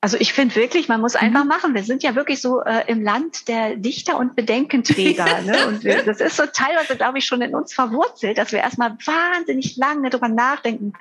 Also 0.00 0.18
ich 0.18 0.34
finde 0.34 0.54
wirklich, 0.56 0.86
man 0.86 1.00
muss 1.00 1.16
einfach 1.16 1.44
mhm. 1.44 1.48
machen. 1.48 1.74
Wir 1.74 1.82
sind 1.82 2.02
ja 2.02 2.14
wirklich 2.14 2.40
so 2.40 2.60
äh, 2.60 2.84
im 2.88 3.02
Land 3.02 3.48
der 3.48 3.76
Dichter 3.76 4.18
und 4.18 4.36
Bedenkenträger. 4.36 5.40
ne? 5.46 5.66
Und 5.66 5.82
wir, 5.82 6.02
das 6.02 6.20
ist 6.20 6.36
so 6.36 6.44
teilweise, 6.44 6.96
glaube 6.96 7.18
ich, 7.18 7.24
schon 7.24 7.40
in 7.40 7.54
uns 7.54 7.72
verwurzelt, 7.72 8.36
dass 8.36 8.52
wir 8.52 8.58
erstmal 8.58 8.98
wahnsinnig 9.04 9.76
lange 9.76 10.10
darüber 10.10 10.28
nachdenken, 10.28 10.92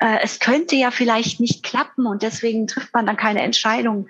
äh, 0.00 0.18
es 0.22 0.40
könnte 0.40 0.76
ja 0.76 0.90
vielleicht 0.90 1.40
nicht 1.40 1.62
klappen 1.62 2.06
und 2.06 2.22
deswegen 2.22 2.66
trifft 2.66 2.92
man 2.92 3.06
dann 3.06 3.16
keine 3.16 3.42
Entscheidung. 3.42 4.08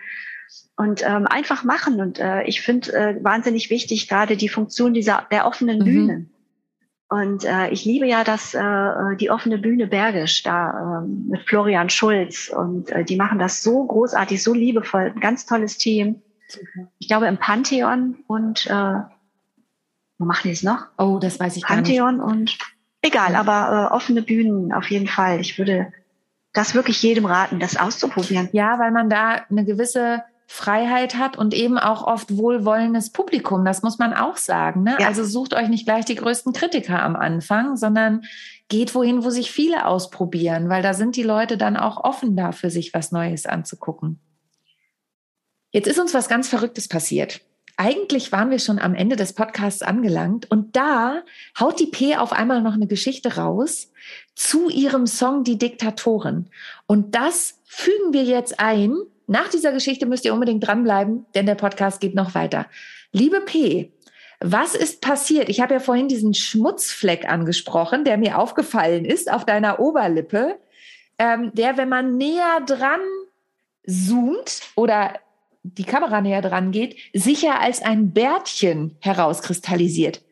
Und 0.77 1.03
ähm, 1.07 1.27
einfach 1.27 1.63
machen. 1.63 2.01
Und 2.01 2.19
äh, 2.19 2.43
ich 2.45 2.63
finde 2.63 2.93
äh, 2.95 3.23
wahnsinnig 3.23 3.69
wichtig 3.69 4.09
gerade 4.09 4.39
die 4.39 4.49
Funktion 4.49 4.95
dieser 4.95 5.27
der 5.31 5.47
offenen 5.47 5.81
mhm. 5.81 5.85
Bühne. 5.85 6.27
Und 7.11 7.45
äh, 7.45 7.69
ich 7.71 7.85
liebe 7.85 8.07
ja 8.07 8.25
das 8.25 8.55
äh, 8.55 9.17
die 9.17 9.31
offene 9.31 9.59
Bühne 9.59 9.89
Bergisch 9.89 10.43
da 10.43 11.03
äh, 11.03 11.07
mit 11.07 11.43
Florian 11.43 11.91
Schulz 11.91 12.49
und 12.49 12.89
äh, 12.91 13.05
die 13.05 13.17
machen 13.17 13.39
das 13.39 13.63
so 13.63 13.85
großartig, 13.85 14.43
so 14.43 14.55
liebevoll, 14.55 15.13
ein 15.15 15.21
ganz 15.21 15.45
tolles 15.45 15.77
Team. 15.77 16.23
Ich 16.99 17.09
glaube 17.09 17.27
im 17.27 17.37
Pantheon 17.37 18.17
und 18.27 18.67
äh, 18.67 18.95
wo 20.19 20.25
machen 20.25 20.43
die 20.45 20.53
es 20.53 20.63
noch? 20.63 20.87
Oh, 20.99 21.19
das 21.21 21.39
weiß 21.39 21.57
ich 21.57 21.65
Pantheon 21.65 22.19
gar 22.19 22.27
nicht. 22.27 22.59
und 22.63 22.80
Egal, 23.03 23.35
aber 23.35 23.91
äh, 23.91 23.95
offene 23.95 24.23
Bühnen 24.23 24.73
auf 24.73 24.91
jeden 24.91 25.07
Fall. 25.07 25.41
Ich 25.41 25.59
würde 25.59 25.93
das 26.53 26.75
wirklich 26.75 27.03
jedem 27.03 27.25
raten, 27.25 27.61
das 27.61 27.77
auszuprobieren. 27.77 28.49
Ja, 28.53 28.79
weil 28.79 28.91
man 28.91 29.09
da 29.09 29.43
eine 29.49 29.65
gewisse 29.65 30.23
Freiheit 30.47 31.15
hat 31.15 31.39
und 31.39 31.55
eben 31.55 31.79
auch 31.79 32.07
oft 32.07 32.37
wohlwollendes 32.37 33.11
Publikum. 33.11 33.65
Das 33.65 33.83
muss 33.83 33.99
man 33.99 34.13
auch 34.13 34.37
sagen. 34.37 34.83
Ne? 34.83 34.97
Ja. 34.99 35.07
Also 35.07 35.25
sucht 35.25 35.55
euch 35.55 35.69
nicht 35.69 35.87
gleich 35.87 36.05
die 36.05 36.17
größten 36.17 36.53
Kritiker 36.53 37.03
am 37.03 37.15
Anfang, 37.15 37.77
sondern 37.77 38.23
geht 38.69 38.95
wohin, 38.95 39.25
wo 39.25 39.31
sich 39.31 39.53
viele 39.53 39.87
ausprobieren, 39.87 40.69
weil 40.69 40.83
da 40.83 40.93
sind 40.93 41.17
die 41.17 41.23
Leute 41.23 41.57
dann 41.57 41.77
auch 41.77 42.03
offen 42.03 42.37
dafür, 42.37 42.71
sich 42.71 42.93
was 42.93 43.13
Neues 43.13 43.47
anzugucken. 43.47 44.19
Jetzt 45.71 45.87
ist 45.87 46.01
uns 46.01 46.15
was 46.15 46.29
ganz 46.29 46.49
Verrücktes 46.49 46.89
passiert 46.89 47.41
eigentlich 47.81 48.31
waren 48.31 48.51
wir 48.51 48.59
schon 48.59 48.79
am 48.79 48.95
Ende 48.95 49.17
des 49.17 49.33
Podcasts 49.33 49.81
angelangt 49.81 50.51
und 50.51 50.77
da 50.77 51.23
haut 51.59 51.81
die 51.81 51.87
P 51.87 52.15
auf 52.15 52.31
einmal 52.31 52.61
noch 52.61 52.75
eine 52.75 52.87
Geschichte 52.87 53.37
raus 53.37 53.91
zu 54.35 54.69
ihrem 54.69 55.07
Song 55.07 55.45
Die 55.45 55.57
Diktatorin. 55.57 56.51
Und 56.87 57.15
das 57.15 57.59
fügen 57.65 58.13
wir 58.13 58.25
jetzt 58.25 58.61
ein. 58.61 58.99
Nach 59.27 59.49
dieser 59.49 59.73
Geschichte 59.73 60.05
müsst 60.05 60.27
ihr 60.27 60.35
unbedingt 60.35 60.67
dranbleiben, 60.67 61.25
denn 61.35 61.47
der 61.47 61.55
Podcast 61.55 62.03
geht 62.03 62.15
noch 62.15 62.35
weiter. 62.35 62.67
Liebe 63.13 63.41
P, 63.41 63.91
was 64.41 64.75
ist 64.75 65.01
passiert? 65.01 65.49
Ich 65.49 65.63
habe 65.63 65.73
ja 65.73 65.81
vorhin 65.81 66.09
diesen 66.09 66.35
Schmutzfleck 66.35 67.31
angesprochen, 67.31 68.05
der 68.05 68.19
mir 68.19 68.39
aufgefallen 68.39 69.07
ist 69.07 69.33
auf 69.33 69.47
deiner 69.47 69.81
Oberlippe, 69.81 70.59
ähm, 71.19 71.51
der, 71.55 71.79
wenn 71.79 71.89
man 71.89 72.19
näher 72.19 72.61
dran 72.67 73.01
zoomt 73.87 74.61
oder 74.77 75.15
die 75.63 75.85
Kamera 75.85 76.21
näher 76.21 76.43
dran 76.43 76.73
geht, 76.73 76.97
sicher 77.13 77.61
als 77.61 77.83
ein 77.83 78.13
Bärtchen 78.13 78.97
herauskristallisiert. 79.01 80.23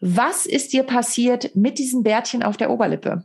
Was 0.00 0.46
ist 0.46 0.72
dir 0.72 0.82
passiert 0.82 1.54
mit 1.54 1.78
diesem 1.78 2.02
Bärtchen 2.02 2.42
auf 2.42 2.56
der 2.56 2.70
Oberlippe? 2.70 3.24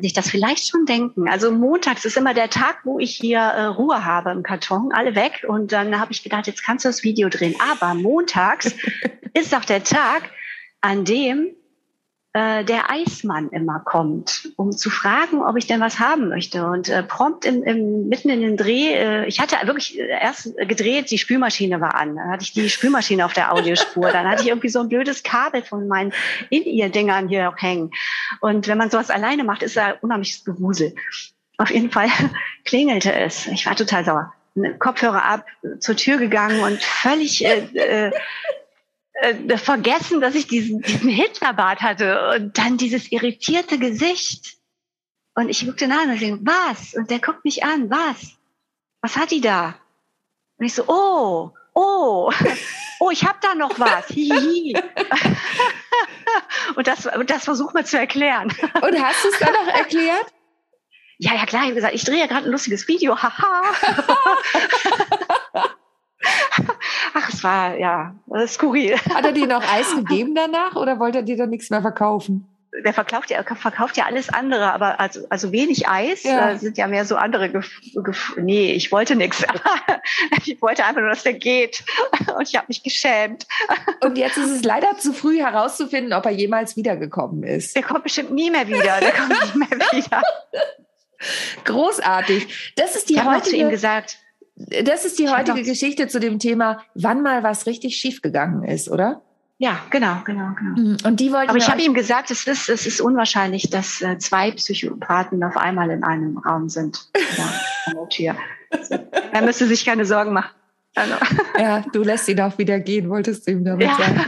sich 0.00 0.12
das 0.12 0.30
vielleicht 0.30 0.68
schon 0.68 0.86
denken. 0.86 1.28
Also 1.28 1.52
montags 1.52 2.04
ist 2.04 2.16
immer 2.16 2.34
der 2.34 2.50
Tag, 2.50 2.80
wo 2.84 2.98
ich 2.98 3.14
hier 3.14 3.38
äh, 3.38 3.64
Ruhe 3.64 4.04
habe 4.04 4.30
im 4.30 4.42
Karton, 4.42 4.90
alle 4.92 5.14
weg. 5.14 5.44
Und 5.46 5.72
dann 5.72 5.98
habe 5.98 6.12
ich 6.12 6.22
gedacht, 6.22 6.46
jetzt 6.46 6.64
kannst 6.64 6.84
du 6.84 6.88
das 6.88 7.02
Video 7.02 7.28
drehen. 7.28 7.54
Aber 7.72 7.94
montags 7.94 8.74
ist 9.34 9.54
auch 9.54 9.64
der 9.64 9.84
Tag, 9.84 10.30
an 10.80 11.04
dem 11.04 11.54
äh, 12.34 12.64
der 12.64 12.90
Eismann 12.90 13.50
immer 13.50 13.80
kommt, 13.80 14.52
um 14.56 14.72
zu 14.72 14.88
fragen, 14.88 15.42
ob 15.42 15.56
ich 15.58 15.66
denn 15.66 15.80
was 15.80 15.98
haben 15.98 16.28
möchte. 16.30 16.66
Und 16.66 16.88
äh, 16.88 17.02
prompt 17.02 17.44
im, 17.44 17.62
im, 17.62 18.08
mitten 18.08 18.30
in 18.30 18.40
den 18.40 18.56
Dreh, 18.56 18.94
äh, 18.94 19.26
ich 19.26 19.38
hatte 19.38 19.56
wirklich 19.66 19.98
erst 19.98 20.56
gedreht, 20.56 21.10
die 21.10 21.18
Spülmaschine 21.18 21.80
war 21.82 21.94
an. 21.94 22.16
Dann 22.16 22.30
hatte 22.30 22.44
ich 22.44 22.52
die 22.52 22.70
Spülmaschine 22.70 23.26
auf 23.26 23.34
der 23.34 23.52
Audiospur. 23.52 24.10
Dann 24.10 24.26
hatte 24.26 24.42
ich 24.42 24.48
irgendwie 24.48 24.70
so 24.70 24.80
ein 24.80 24.88
blödes 24.88 25.22
Kabel 25.22 25.62
von 25.62 25.86
meinen 25.88 26.12
In-Ear-Dingern 26.48 27.28
hier 27.28 27.50
auch 27.50 27.60
hängen. 27.60 27.90
Und 28.40 28.66
wenn 28.66 28.78
man 28.78 28.88
sowas 28.88 29.10
alleine 29.10 29.44
macht, 29.44 29.62
ist 29.62 29.76
da 29.76 29.94
unheimliches 30.00 30.44
Gewusel. 30.44 30.94
Auf 31.58 31.70
jeden 31.70 31.90
Fall 31.90 32.08
klingelte 32.64 33.12
es. 33.12 33.46
Ich 33.48 33.66
war 33.66 33.76
total 33.76 34.06
sauer. 34.06 34.32
Kopfhörer 34.78 35.24
ab, 35.24 35.46
zur 35.80 35.96
Tür 35.96 36.18
gegangen 36.18 36.62
und 36.62 36.82
völlig 36.82 37.44
äh, 37.44 37.60
äh, 37.74 38.12
äh, 39.22 39.56
vergessen, 39.56 40.20
dass 40.20 40.34
ich 40.34 40.48
diesen, 40.48 40.82
diesen 40.82 41.08
Hitlerbart 41.08 41.80
hatte 41.80 42.34
und 42.34 42.58
dann 42.58 42.76
dieses 42.76 43.12
irritierte 43.12 43.78
Gesicht. 43.78 44.56
Und 45.34 45.48
ich 45.48 45.64
guckte 45.64 45.86
nach 45.86 46.02
und 46.02 46.20
denke, 46.20 46.44
was? 46.44 46.94
Und 46.94 47.08
der 47.08 47.20
guckt 47.20 47.44
mich 47.44 47.64
an, 47.64 47.88
was? 47.88 48.36
Was 49.00 49.16
hat 49.16 49.30
die 49.30 49.40
da? 49.40 49.76
Und 50.58 50.66
ich 50.66 50.74
so, 50.74 50.84
oh, 50.88 51.52
oh, 51.72 52.32
oh, 53.00 53.10
ich 53.10 53.24
hab 53.24 53.40
da 53.40 53.54
noch 53.54 53.78
was. 53.78 54.08
Hihihi. 54.08 54.74
und 56.74 56.86
das, 56.88 57.08
das 57.26 57.44
versucht 57.44 57.74
man 57.74 57.84
zu 57.84 57.98
erklären. 57.98 58.48
Und 58.82 59.02
hast 59.02 59.24
du 59.24 59.28
es 59.28 59.38
dann 59.38 59.52
noch 59.52 59.68
erklärt? 59.72 60.26
Ja, 61.18 61.34
ja, 61.36 61.46
klar. 61.46 61.62
Ich 61.62 61.66
habe 61.68 61.74
gesagt, 61.76 61.94
ich 61.94 62.04
drehe 62.04 62.18
ja 62.18 62.26
gerade 62.26 62.46
ein 62.46 62.50
lustiges 62.50 62.88
Video. 62.88 63.16
Haha. 63.16 63.62
Es 67.42 67.44
war 67.44 67.76
ja 67.76 68.14
skurril. 68.46 68.96
Hat 69.14 69.24
er 69.24 69.32
dir 69.32 69.48
noch 69.48 69.64
Eis 69.68 69.96
gegeben 69.96 70.36
danach 70.36 70.76
oder 70.76 71.00
wollte 71.00 71.18
er 71.18 71.24
dir 71.24 71.36
dann 71.36 71.50
nichts 71.50 71.70
mehr 71.70 71.82
verkaufen? 71.82 72.46
Der 72.84 72.94
verkauft 72.94 73.30
ja, 73.30 73.42
verkauft 73.42 73.96
ja 73.96 74.06
alles 74.06 74.28
andere, 74.28 74.72
aber 74.72 75.00
also, 75.00 75.26
also 75.28 75.50
wenig 75.50 75.88
Eis 75.88 76.22
ja. 76.22 76.56
sind 76.56 76.78
ja 76.78 76.86
mehr 76.86 77.04
so 77.04 77.16
andere. 77.16 77.50
Gef 77.50 77.80
Gef 77.94 78.36
nee, 78.36 78.72
ich 78.72 78.92
wollte 78.92 79.16
nichts. 79.16 79.44
ich 80.44 80.62
wollte 80.62 80.84
einfach 80.84 81.00
nur, 81.00 81.10
dass 81.10 81.24
der 81.24 81.34
geht. 81.34 81.82
Und 82.36 82.48
ich 82.48 82.54
habe 82.54 82.66
mich 82.68 82.84
geschämt. 82.84 83.48
Und 84.04 84.16
jetzt 84.16 84.38
ist 84.38 84.50
es 84.50 84.62
leider 84.62 84.96
zu 84.98 85.12
früh 85.12 85.38
herauszufinden, 85.40 86.12
ob 86.12 86.24
er 86.24 86.30
jemals 86.30 86.76
wiedergekommen 86.76 87.42
ist. 87.42 87.74
Der 87.74 87.82
kommt 87.82 88.04
bestimmt 88.04 88.30
nie 88.30 88.52
mehr 88.52 88.68
wieder. 88.68 89.00
Der 89.00 89.10
kommt 89.10 89.30
nie 89.30 89.58
mehr 89.58 89.78
wieder. 89.92 90.22
Großartig. 91.64 92.72
Das 92.76 92.94
ist 92.94 93.08
die 93.08 93.14
ich 93.14 93.24
heutige. 93.24 93.50
zu 93.50 93.56
ihm 93.56 93.68
gesagt 93.68 94.21
das 94.54 95.04
ist 95.04 95.18
die 95.18 95.28
heutige 95.28 95.62
Geschichte 95.62 96.08
zu 96.08 96.20
dem 96.20 96.38
Thema, 96.38 96.82
wann 96.94 97.22
mal 97.22 97.42
was 97.42 97.66
richtig 97.66 97.96
schief 97.96 98.22
gegangen 98.22 98.64
ist, 98.64 98.88
oder? 98.88 99.22
Ja, 99.58 99.78
genau, 99.90 100.16
genau, 100.24 100.50
genau. 100.58 100.80
Mhm. 100.80 100.96
Und 101.04 101.20
die 101.20 101.32
wollten 101.32 101.50
Aber 101.50 101.58
ich 101.58 101.68
habe 101.68 101.80
ihm 101.80 101.94
gesagt, 101.94 102.30
es 102.30 102.46
ist, 102.46 102.68
es 102.68 102.84
ist 102.84 103.00
unwahrscheinlich, 103.00 103.70
dass 103.70 104.02
äh, 104.02 104.18
zwei 104.18 104.50
Psychopathen 104.50 105.42
auf 105.44 105.56
einmal 105.56 105.90
in 105.90 106.02
einem 106.02 106.38
Raum 106.38 106.68
sind. 106.68 107.08
Ja, 107.36 107.52
an 107.86 107.94
der 107.94 108.08
Tür. 108.08 108.36
er 109.32 109.42
müsste 109.42 109.66
sich 109.66 109.84
keine 109.84 110.04
Sorgen 110.04 110.32
machen. 110.32 110.50
Also. 110.94 111.14
Ja, 111.58 111.84
du 111.92 112.02
lässt 112.02 112.28
ihn 112.28 112.40
auch 112.40 112.58
wieder 112.58 112.80
gehen, 112.80 113.08
wolltest 113.08 113.46
du 113.46 113.52
ihm 113.52 113.64
damit 113.64 113.86
ja. 113.86 113.96
sagen. 113.96 114.24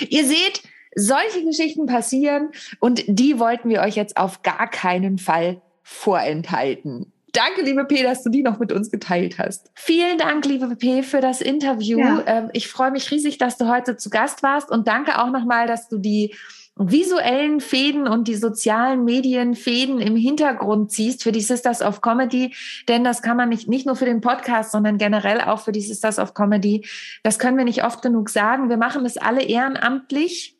Ihr 0.08 0.24
seht, 0.24 0.62
solche 0.94 1.44
Geschichten 1.44 1.86
passieren 1.86 2.50
und 2.78 3.04
die 3.06 3.38
wollten 3.38 3.68
wir 3.68 3.80
euch 3.82 3.94
jetzt 3.94 4.16
auf 4.16 4.42
gar 4.42 4.68
keinen 4.68 5.18
Fall 5.18 5.60
vorenthalten. 5.82 7.12
Danke, 7.32 7.62
liebe 7.62 7.84
P, 7.84 8.02
dass 8.02 8.22
du 8.22 8.30
die 8.30 8.42
noch 8.42 8.58
mit 8.58 8.72
uns 8.72 8.90
geteilt 8.90 9.38
hast. 9.38 9.70
Vielen 9.74 10.18
Dank, 10.18 10.44
liebe 10.46 10.74
P, 10.76 11.02
für 11.02 11.20
das 11.20 11.40
Interview. 11.40 11.98
Ja. 11.98 12.22
Ähm, 12.26 12.50
ich 12.52 12.68
freue 12.68 12.90
mich 12.90 13.10
riesig, 13.10 13.38
dass 13.38 13.56
du 13.58 13.68
heute 13.68 13.96
zu 13.96 14.10
Gast 14.10 14.42
warst 14.42 14.70
und 14.70 14.88
danke 14.88 15.22
auch 15.22 15.30
nochmal, 15.30 15.66
dass 15.66 15.88
du 15.88 15.98
die 15.98 16.34
visuellen 16.76 17.60
Fäden 17.60 18.08
und 18.08 18.26
die 18.26 18.36
sozialen 18.36 19.04
Medienfäden 19.04 20.00
im 20.00 20.16
Hintergrund 20.16 20.90
ziehst 20.90 21.22
für 21.22 21.32
die 21.32 21.42
Sisters 21.42 21.82
of 21.82 22.00
Comedy, 22.00 22.54
denn 22.88 23.04
das 23.04 23.20
kann 23.20 23.36
man 23.36 23.50
nicht, 23.50 23.68
nicht 23.68 23.86
nur 23.86 23.96
für 23.96 24.06
den 24.06 24.22
Podcast, 24.22 24.72
sondern 24.72 24.96
generell 24.96 25.42
auch 25.42 25.60
für 25.60 25.72
die 25.72 25.82
Sisters 25.82 26.18
of 26.18 26.32
Comedy. 26.32 26.86
Das 27.22 27.38
können 27.38 27.58
wir 27.58 27.64
nicht 27.64 27.84
oft 27.84 28.00
genug 28.00 28.30
sagen. 28.30 28.70
Wir 28.70 28.78
machen 28.78 29.04
das 29.04 29.18
alle 29.18 29.42
ehrenamtlich. 29.42 30.56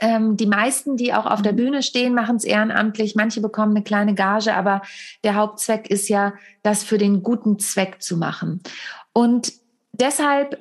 Ähm, 0.00 0.36
die 0.36 0.46
meisten, 0.46 0.96
die 0.96 1.12
auch 1.12 1.26
auf 1.26 1.42
der 1.42 1.52
mhm. 1.52 1.56
Bühne 1.56 1.82
stehen, 1.82 2.14
machen 2.14 2.36
es 2.36 2.44
ehrenamtlich. 2.44 3.14
Manche 3.14 3.40
bekommen 3.40 3.76
eine 3.76 3.84
kleine 3.84 4.14
Gage, 4.14 4.54
aber 4.54 4.82
der 5.22 5.34
Hauptzweck 5.34 5.88
ist 5.90 6.08
ja, 6.08 6.34
das 6.62 6.82
für 6.82 6.98
den 6.98 7.22
guten 7.22 7.58
Zweck 7.58 8.02
zu 8.02 8.16
machen. 8.16 8.62
Und 9.12 9.52
deshalb, 9.92 10.58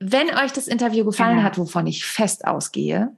wenn 0.00 0.28
euch 0.30 0.52
das 0.52 0.68
Interview 0.68 1.04
gefallen 1.04 1.36
genau. 1.36 1.46
hat, 1.46 1.58
wovon 1.58 1.86
ich 1.86 2.04
fest 2.04 2.46
ausgehe, 2.46 3.12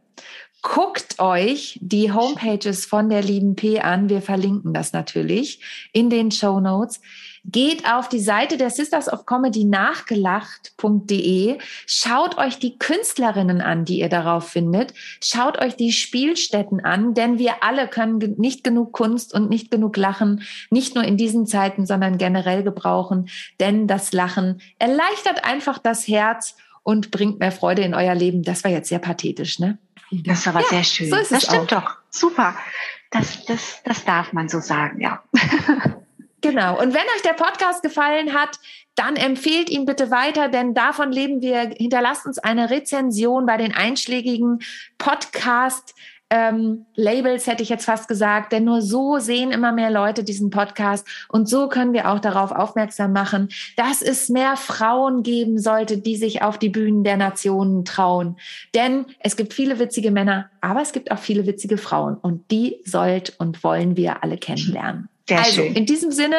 guckt 0.62 1.20
euch 1.20 1.78
die 1.80 2.12
Homepages 2.12 2.86
von 2.86 3.08
der 3.08 3.22
lieben 3.22 3.54
P 3.54 3.80
an. 3.80 4.08
Wir 4.08 4.20
verlinken 4.20 4.74
das 4.74 4.92
natürlich 4.92 5.88
in 5.92 6.10
den 6.10 6.30
Show 6.30 6.60
Notes. 6.60 7.00
Geht 7.48 7.88
auf 7.88 8.08
die 8.08 8.20
Seite 8.20 8.56
der 8.56 8.70
Sisters 8.70 9.12
of 9.12 9.24
Comedy 9.24 9.64
nachgelacht.de. 9.64 11.58
Schaut 11.86 12.38
euch 12.38 12.58
die 12.58 12.76
Künstlerinnen 12.78 13.60
an, 13.60 13.84
die 13.84 14.00
ihr 14.00 14.08
darauf 14.08 14.48
findet. 14.48 14.94
Schaut 15.22 15.58
euch 15.58 15.76
die 15.76 15.92
Spielstätten 15.92 16.84
an, 16.84 17.14
denn 17.14 17.38
wir 17.38 17.62
alle 17.62 17.86
können 17.86 18.34
nicht 18.36 18.64
genug 18.64 18.92
Kunst 18.92 19.32
und 19.32 19.48
nicht 19.48 19.70
genug 19.70 19.96
Lachen, 19.96 20.42
nicht 20.70 20.96
nur 20.96 21.04
in 21.04 21.16
diesen 21.16 21.46
Zeiten, 21.46 21.86
sondern 21.86 22.18
generell 22.18 22.64
gebrauchen. 22.64 23.28
Denn 23.60 23.86
das 23.86 24.12
Lachen 24.12 24.60
erleichtert 24.78 25.44
einfach 25.44 25.78
das 25.78 26.08
Herz 26.08 26.56
und 26.82 27.10
bringt 27.10 27.38
mehr 27.38 27.52
Freude 27.52 27.82
in 27.82 27.94
euer 27.94 28.14
Leben. 28.14 28.42
Das 28.42 28.64
war 28.64 28.70
jetzt 28.70 28.88
sehr 28.88 28.98
pathetisch, 28.98 29.58
ne? 29.58 29.78
Das 30.10 30.46
war 30.46 30.54
aber 30.54 30.62
ja, 30.64 30.68
sehr 30.68 30.84
schön. 30.84 31.10
So 31.10 31.16
ist 31.16 31.32
das 31.32 31.44
stimmt 31.44 31.72
auch. 31.74 31.82
doch. 31.82 31.96
Super. 32.10 32.56
Das, 33.10 33.44
das, 33.44 33.82
das 33.84 34.04
darf 34.04 34.32
man 34.32 34.48
so 34.48 34.60
sagen, 34.60 35.00
ja. 35.00 35.22
Genau. 36.46 36.80
Und 36.80 36.94
wenn 36.94 37.02
euch 37.16 37.22
der 37.24 37.32
Podcast 37.32 37.82
gefallen 37.82 38.32
hat, 38.32 38.60
dann 38.94 39.16
empfehlt 39.16 39.68
ihn 39.68 39.84
bitte 39.84 40.12
weiter, 40.12 40.48
denn 40.48 40.74
davon 40.74 41.10
leben 41.10 41.42
wir. 41.42 41.70
Hinterlasst 41.76 42.24
uns 42.24 42.38
eine 42.38 42.70
Rezension 42.70 43.46
bei 43.46 43.56
den 43.56 43.74
einschlägigen 43.74 44.60
Podcast. 44.96 45.94
Ähm, 46.30 46.86
Labels 46.94 47.48
hätte 47.48 47.64
ich 47.64 47.68
jetzt 47.68 47.84
fast 47.84 48.06
gesagt, 48.06 48.52
denn 48.52 48.64
nur 48.64 48.80
so 48.80 49.18
sehen 49.18 49.50
immer 49.50 49.72
mehr 49.72 49.90
Leute 49.90 50.22
diesen 50.22 50.50
Podcast 50.50 51.06
und 51.28 51.48
so 51.48 51.68
können 51.68 51.92
wir 51.92 52.10
auch 52.10 52.18
darauf 52.18 52.50
aufmerksam 52.50 53.12
machen, 53.12 53.48
dass 53.76 54.02
es 54.02 54.28
mehr 54.28 54.56
Frauen 54.56 55.22
geben 55.22 55.58
sollte, 55.58 55.98
die 55.98 56.16
sich 56.16 56.42
auf 56.42 56.58
die 56.58 56.68
Bühnen 56.68 57.04
der 57.04 57.16
Nationen 57.16 57.84
trauen. 57.84 58.36
Denn 58.74 59.06
es 59.20 59.36
gibt 59.36 59.52
viele 59.52 59.78
witzige 59.78 60.10
Männer, 60.10 60.50
aber 60.60 60.80
es 60.80 60.92
gibt 60.92 61.12
auch 61.12 61.18
viele 61.18 61.46
witzige 61.46 61.78
Frauen 61.78 62.16
und 62.16 62.50
die 62.50 62.80
sollt 62.84 63.34
und 63.38 63.62
wollen 63.62 63.96
wir 63.96 64.24
alle 64.24 64.36
kennenlernen. 64.36 65.08
Sehr 65.28 65.38
also, 65.38 65.62
schön. 65.62 65.74
in 65.74 65.86
diesem 65.86 66.12
Sinne, 66.12 66.36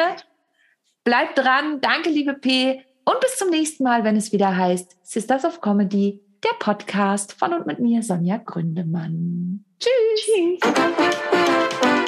bleibt 1.04 1.38
dran. 1.38 1.80
Danke, 1.80 2.10
liebe 2.10 2.34
P. 2.34 2.82
Und 3.04 3.20
bis 3.20 3.36
zum 3.36 3.50
nächsten 3.50 3.84
Mal, 3.84 4.04
wenn 4.04 4.16
es 4.16 4.32
wieder 4.32 4.56
heißt 4.56 4.96
Sisters 5.02 5.44
of 5.44 5.60
Comedy, 5.60 6.20
der 6.44 6.54
Podcast 6.58 7.32
von 7.32 7.54
und 7.54 7.66
mit 7.66 7.78
mir, 7.78 8.02
Sonja 8.02 8.36
Gründemann. 8.38 9.64
Tschüss. 9.80 10.60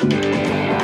Tschüss. 0.03 0.81